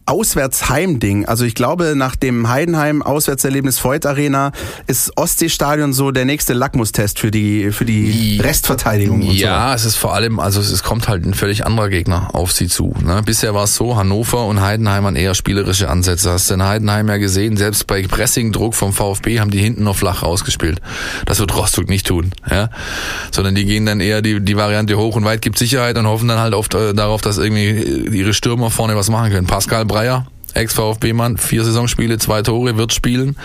[0.06, 1.26] Auswärtsheim-Ding.
[1.26, 4.52] Also ich glaube, nach dem Heidenheim-Auswärtserlebnis Voigt Arena
[4.86, 9.22] ist Ostseestadion so der nächste Lackmustest für die, für die Restverteidigung.
[9.22, 9.74] Und ja, so.
[9.74, 12.94] es ist vor allem, also es kommt halt ein völlig anderer Gegner auf sie zu.
[13.02, 13.22] Ne?
[13.24, 16.30] Bisher war es so, Hannover und Heidenheim waren eher spielerische Ansätze.
[16.30, 19.96] Hast du in Heidenheim ja gesehen, selbst bei Pressing-Druck vom VfB haben die hinten noch
[19.96, 20.80] flach rausgespielt.
[21.24, 22.32] Das wird Rostock nicht tun.
[22.48, 22.70] Ja?
[23.32, 26.28] Sondern die gehen dann eher die, die Variante hoch und weit gibt Sicherheit und hoffen
[26.28, 29.46] dann halt oft äh, darauf, dass irgendwie ihre Stürmer vorne was machen können.
[29.46, 33.36] Pascal Breyer, Ex-VfB-Mann, vier Saisonspiele, zwei Tore, wird spielen.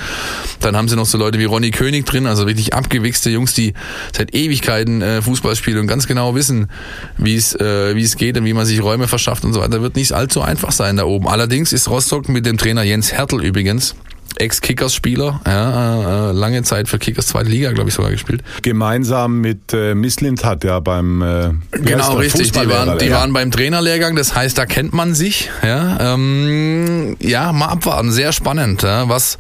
[0.62, 3.74] Dann haben sie noch so Leute wie Ronny König drin, also richtig abgewichste Jungs, die
[4.16, 6.70] seit Ewigkeiten äh, Fußball spielen und ganz genau wissen,
[7.18, 9.82] wie es äh, es geht und wie man sich Räume verschafft und so weiter.
[9.82, 11.28] Wird nicht allzu einfach sein da oben.
[11.28, 13.96] Allerdings ist Rostock mit dem Trainer Jens Hertel übrigens
[14.40, 18.44] Ex-Kickers-Spieler, ja, äh, lange Zeit für Kickers zweite Liga, glaube ich, sogar gespielt.
[18.62, 22.52] Gemeinsam mit äh, Misslint hat ja beim äh, Genau, richtig.
[22.52, 23.16] Die waren, die ja.
[23.16, 25.50] waren beim Trainerlehrgang, das heißt, da kennt man sich.
[25.64, 28.84] Ja, ähm, ja mal abwarten, sehr spannend.
[28.84, 29.38] Ja, was,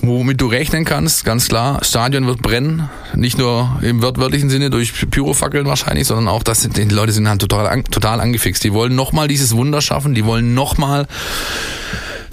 [0.00, 1.82] womit du rechnen kannst, ganz klar.
[1.82, 6.84] Stadion wird brennen, nicht nur im wörtlichen Sinne durch Pyrofackeln wahrscheinlich, sondern auch, dass die
[6.84, 8.64] Leute sind halt total, total angefixt.
[8.64, 11.06] Die wollen nochmal dieses Wunder schaffen, die wollen nochmal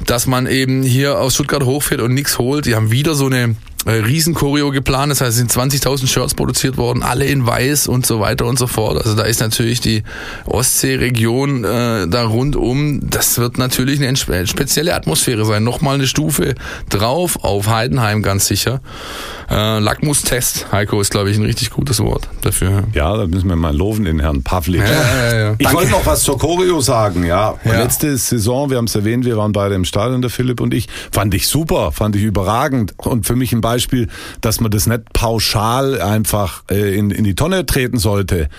[0.06, 2.66] dass man eben hier aus Stuttgart hochfährt und nichts holt.
[2.66, 3.56] Die haben wieder so eine
[3.86, 8.20] Riesenchoreo geplant, das heißt, es sind 20.000 Shirts produziert worden, alle in weiß und so
[8.20, 8.98] weiter und so fort.
[8.98, 10.04] Also da ist natürlich die
[10.46, 15.64] Ostseeregion äh, da rundum, das wird natürlich eine spezielle Atmosphäre sein.
[15.64, 16.56] Nochmal eine Stufe
[16.90, 18.82] drauf auf Heidenheim ganz sicher.
[19.50, 22.84] Äh, Lackmustest, Heiko, ist glaube ich ein richtig gutes Wort dafür.
[22.94, 24.82] Ja, da müssen wir mal loben, den Herrn Pavlic.
[24.82, 25.56] Ja, ja, ja.
[25.58, 27.56] Ich wollte noch was zur Choreo sagen, ja.
[27.64, 30.88] Letzte Saison, wir haben es erwähnt, wir waren beide im Stadion, der Philipp und ich,
[31.12, 34.08] fand ich super, fand ich überragend und für mich ein Beispiel Beispiel,
[34.42, 38.50] dass man das nicht pauschal einfach äh, in, in die Tonne treten sollte.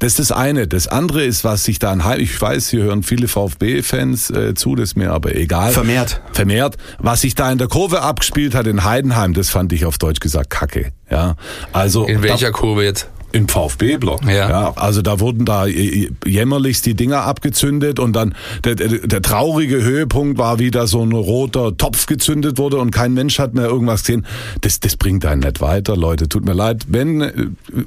[0.00, 0.66] Das ist das eine.
[0.66, 4.74] Das andere ist, was sich da anheim, ich weiß, hier hören viele VfB-Fans äh, zu,
[4.74, 5.72] das ist mir aber egal.
[5.72, 6.22] Vermehrt.
[6.32, 6.78] Vermehrt.
[6.98, 10.20] Was sich da in der Kurve abgespielt hat in Heidenheim, das fand ich auf Deutsch
[10.20, 10.92] gesagt kacke.
[11.10, 11.36] Ja.
[11.72, 12.06] Also.
[12.06, 13.10] In welcher Kurve jetzt?
[13.32, 14.24] Im VfB-Block.
[14.24, 14.50] Ja.
[14.50, 14.72] ja.
[14.76, 20.38] Also da wurden da jämmerlichst die Dinger abgezündet und dann der, der, der, traurige Höhepunkt
[20.38, 24.26] war wieder so ein roter Topf gezündet wurde und kein Mensch hat mehr irgendwas gesehen.
[24.62, 26.28] Das, das bringt einen nicht weiter, Leute.
[26.28, 26.86] Tut mir leid.
[26.88, 27.32] Wenn äh,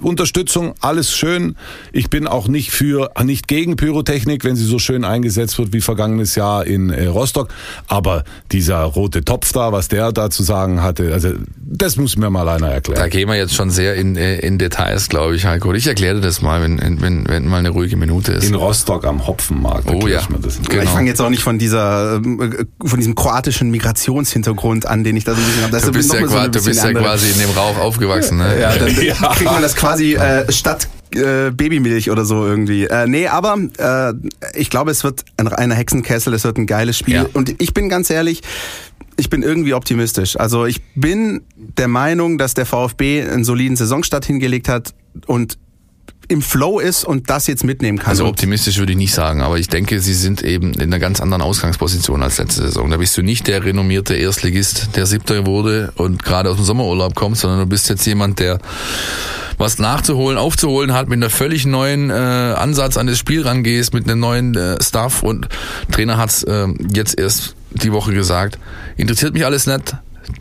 [0.01, 1.55] Unterstützung, alles schön.
[1.91, 5.81] Ich bin auch nicht für, nicht gegen Pyrotechnik, wenn sie so schön eingesetzt wird wie
[5.81, 7.49] vergangenes Jahr in äh, Rostock.
[7.87, 12.29] Aber dieser rote Topf da, was der da zu sagen hatte, also das muss mir
[12.29, 12.99] mal einer erklären.
[12.99, 15.73] Da gehen wir jetzt schon sehr in, äh, in Details, glaube ich glaube ich, Heiko.
[15.73, 18.45] Ich erkläre das mal, wenn, wenn, wenn mal eine ruhige Minute ist.
[18.45, 19.89] In Rostock am Hopfenmarkt.
[19.89, 20.21] Oh ja.
[20.69, 20.83] Genau.
[20.83, 25.23] Ich fange jetzt auch nicht von dieser, äh, von diesem kroatischen Migrationshintergrund an, den ich
[25.23, 25.71] da so ein bisschen habe.
[25.71, 28.59] Das du bist, ja, so du bist ja quasi in dem Rauch aufgewachsen, ne?
[28.59, 29.13] Ja, dann ja.
[29.13, 32.85] kriegt man das quasi äh, statt äh, Babymilch oder so irgendwie.
[32.85, 34.13] Äh, nee, aber äh,
[34.57, 37.15] ich glaube, es wird ein reiner Hexenkessel, es wird ein geiles Spiel.
[37.15, 37.25] Ja.
[37.33, 38.41] Und ich bin ganz ehrlich,
[39.17, 40.39] ich bin irgendwie optimistisch.
[40.39, 44.93] Also ich bin der Meinung, dass der VfB einen soliden Saisonstart hingelegt hat
[45.27, 45.57] und
[46.27, 48.09] im Flow ist und das jetzt mitnehmen kann.
[48.09, 51.19] Also optimistisch würde ich nicht sagen, aber ich denke, sie sind eben in einer ganz
[51.21, 52.89] anderen Ausgangsposition als letzte Saison.
[52.89, 57.15] Da bist du nicht der renommierte Erstligist, der Siebter wurde und gerade aus dem Sommerurlaub
[57.15, 58.59] kommt, sondern du bist jetzt jemand, der
[59.57, 64.09] was nachzuholen, aufzuholen hat, mit einer völlig neuen äh, Ansatz an das Spiel rangehst, mit
[64.09, 65.47] einem neuen äh, Stuff und
[65.91, 68.57] Trainer hat's äh, jetzt erst die Woche gesagt,
[68.97, 69.95] interessiert mich alles nicht,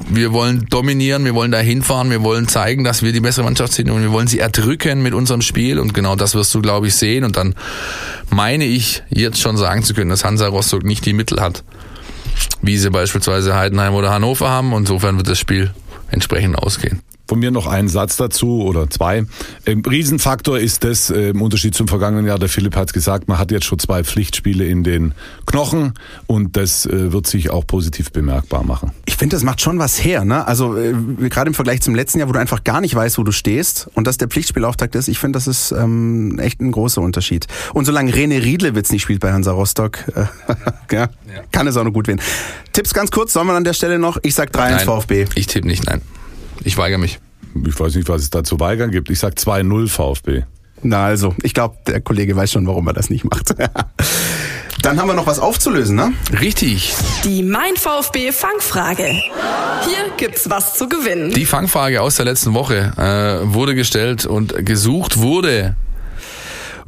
[0.09, 3.73] wir wollen dominieren, wir wollen da hinfahren, wir wollen zeigen, dass wir die bessere Mannschaft
[3.73, 5.79] sind und wir wollen sie erdrücken mit unserem Spiel.
[5.79, 7.25] Und genau das wirst du, glaube ich, sehen.
[7.25, 7.55] Und dann
[8.31, 11.65] meine ich jetzt schon sagen zu können, dass Hansa Rostock nicht die Mittel hat,
[12.61, 14.73] wie sie beispielsweise Heidenheim oder Hannover haben.
[14.73, 15.71] Und insofern wird das Spiel
[16.11, 17.01] entsprechend ausgehen.
[17.33, 19.25] Von mir noch einen Satz dazu oder zwei.
[19.65, 23.39] Ähm, Riesenfaktor ist das, äh, im Unterschied zum vergangenen Jahr, der Philipp hat gesagt, man
[23.39, 25.15] hat jetzt schon zwei Pflichtspiele in den
[25.47, 25.95] Knochen
[26.27, 28.93] und das äh, wird sich auch positiv bemerkbar machen.
[29.07, 30.27] Ich finde, das macht schon was her.
[30.27, 30.47] Ne?
[30.47, 30.93] Also äh,
[31.31, 33.89] gerade im Vergleich zum letzten Jahr, wo du einfach gar nicht weißt, wo du stehst
[33.95, 37.47] und dass der Pflichtspielauftakt ist, ich finde, das ist ähm, echt ein großer Unterschied.
[37.73, 40.27] Und solange René Riedlewitz nicht spielt bei Hansa Rostock, äh,
[40.95, 41.09] ja, ja.
[41.51, 42.21] kann es auch noch gut werden.
[42.75, 44.19] Tipps ganz kurz, sollen wir an der Stelle noch?
[44.23, 45.25] Ich sag 3-1 VfB.
[45.35, 46.03] Ich tippe nicht, nein.
[46.65, 47.19] Ich weigere mich.
[47.67, 49.11] Ich weiß nicht, was es da zu weigern gibt.
[49.11, 50.43] Ich sag 2-0 VfB.
[50.83, 53.55] Na also, ich glaube, der Kollege weiß schon, warum er das nicht macht.
[54.83, 56.13] Dann haben wir noch was aufzulösen, ne?
[56.41, 56.93] Richtig.
[57.25, 59.05] Die Mein VfB Fangfrage.
[59.05, 61.31] Hier gibt's was zu gewinnen.
[61.31, 65.77] Die Fangfrage aus der letzten Woche äh, wurde gestellt und gesucht wurde.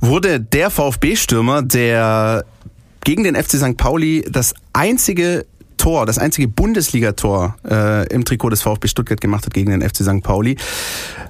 [0.01, 2.45] Wurde der VfB-Stürmer, der
[3.05, 3.77] gegen den FC St.
[3.77, 5.47] Pauli das einzige
[5.85, 9.99] Tor, das einzige Bundesligator äh, im Trikot des VfB Stuttgart gemacht hat gegen den FC
[9.99, 10.23] St.
[10.23, 10.57] Pauli.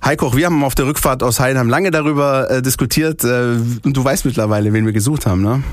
[0.04, 4.04] Heiko, wir haben auf der Rückfahrt aus Heidenheim lange darüber äh, diskutiert äh, und du
[4.04, 5.64] weißt mittlerweile, wen wir gesucht haben, ne?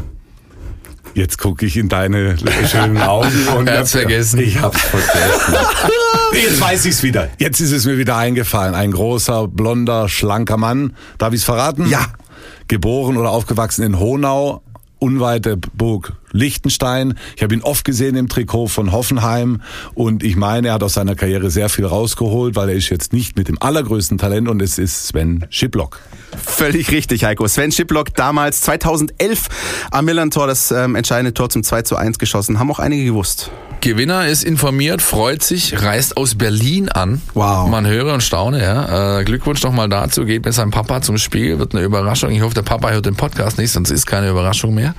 [1.13, 4.39] Jetzt gucke ich in deine schönen Augen und Er hat's hab- vergessen.
[4.39, 5.53] Ich hab's vergessen.
[6.33, 7.27] Jetzt weiß ich's wieder.
[7.37, 8.73] Jetzt ist es mir wieder eingefallen.
[8.73, 10.95] Ein großer, blonder, schlanker Mann.
[11.19, 11.85] Darf ich's verraten?
[11.87, 12.07] Ja.
[12.67, 14.63] Geboren oder aufgewachsen in Honau,
[14.97, 17.15] unweit der Burg Liechtenstein.
[17.35, 19.61] Ich habe ihn oft gesehen im Trikot von Hoffenheim
[19.93, 23.13] und ich meine, er hat aus seiner Karriere sehr viel rausgeholt, weil er ist jetzt
[23.13, 25.99] nicht mit dem allergrößten Talent und es ist Sven Schiplock.
[26.45, 27.47] Völlig richtig, Heiko.
[27.47, 29.49] Sven Schiplock damals 2011
[29.91, 32.59] am Millantor das ähm, entscheidende Tor zum 2 zu 1 geschossen.
[32.59, 33.51] Haben auch einige gewusst.
[33.81, 37.19] Gewinner ist informiert, freut sich, reist aus Berlin an.
[37.33, 37.67] Wow.
[37.67, 39.19] Man höre und staune, ja.
[39.19, 42.29] Äh, Glückwunsch nochmal dazu, geht mit seinem Papa zum Spiel, wird eine Überraschung.
[42.29, 44.93] Ich hoffe, der Papa hört den Podcast nicht, sonst ist keine Überraschung mehr.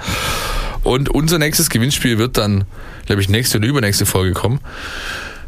[0.83, 2.65] Und unser nächstes Gewinnspiel wird dann,
[3.07, 4.61] glaube ich, nächste oder übernächste Folge kommen.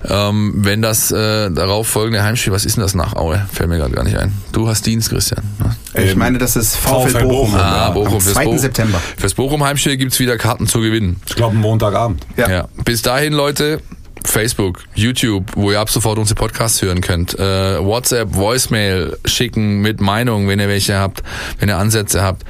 [0.07, 3.47] Ähm, wenn das äh, darauf folgende Heimspiel, was ist denn das nach Aue?
[3.51, 4.32] Fällt mir gerade gar nicht ein.
[4.53, 5.43] Du hast Dienst, Christian.
[5.59, 6.05] ne?
[6.05, 7.53] Ich meine, das ist VfL VfL Bochum.
[7.53, 7.55] Bochum.
[7.59, 8.14] Ah, Bochum.
[8.16, 8.45] Am Fürs 2.
[8.45, 9.01] Bo- September.
[9.16, 11.20] Fürs Bochum-Heimspiel gibt's wieder Karten zu gewinnen.
[11.26, 12.26] Ich glaube, Montagabend.
[12.37, 12.51] Ja.
[12.51, 12.68] Ja.
[12.85, 13.80] Bis dahin, Leute,
[14.24, 17.38] Facebook, YouTube, wo ihr ab sofort unsere Podcasts hören könnt.
[17.38, 21.22] Äh, WhatsApp, Voicemail schicken mit Meinung, wenn ihr welche habt,
[21.58, 22.42] wenn ihr Ansätze habt.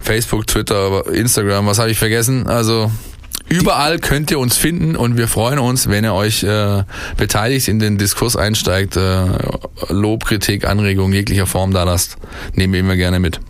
[0.00, 2.46] Facebook, Twitter, Instagram, was habe ich vergessen?
[2.46, 2.90] Also
[3.48, 6.84] überall könnt ihr uns finden und wir freuen uns, wenn ihr euch äh,
[7.16, 9.26] beteiligt, in den Diskurs einsteigt, äh,
[9.88, 12.16] Lob, Kritik, Anregung jeglicher Form da lasst.
[12.54, 13.40] Nehmen wir immer gerne mit.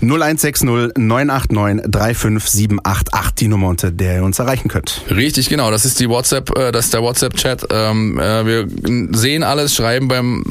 [0.00, 0.64] 0160
[0.96, 5.02] 989 35788 die Nummer, unter der ihr uns erreichen könnt.
[5.10, 5.70] Richtig, genau.
[5.70, 7.66] Das ist die WhatsApp, äh, das ist der WhatsApp-Chat.
[7.70, 8.68] Ähm, äh, wir
[9.16, 10.44] sehen alles, schreiben beim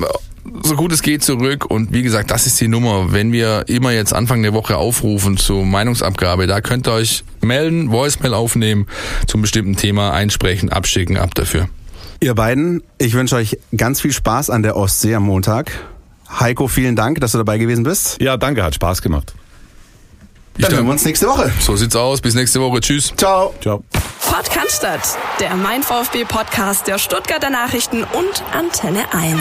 [0.64, 3.12] so gut es geht zurück und wie gesagt, das ist die Nummer.
[3.12, 7.92] Wenn wir immer jetzt Anfang der Woche aufrufen zur Meinungsabgabe, da könnt ihr euch melden,
[7.92, 8.88] Voicemail aufnehmen,
[9.28, 11.68] zum bestimmten Thema einsprechen, abschicken, ab dafür.
[12.20, 15.72] Ihr beiden, ich wünsche euch ganz viel Spaß an der Ostsee am Montag.
[16.30, 18.20] Heiko, vielen Dank, dass du dabei gewesen bist.
[18.22, 19.34] Ja, danke, hat Spaß gemacht.
[20.60, 21.52] Dann hören wir uns nächste Woche.
[21.60, 22.20] So sieht's aus.
[22.22, 22.82] Bis nächste Woche.
[22.82, 23.14] Tschüss.
[23.16, 23.54] Ciao.
[23.62, 23.84] Ciao.
[24.32, 29.38] Podcast, der Mein VfB Podcast der Stuttgarter Nachrichten und Antenne 1.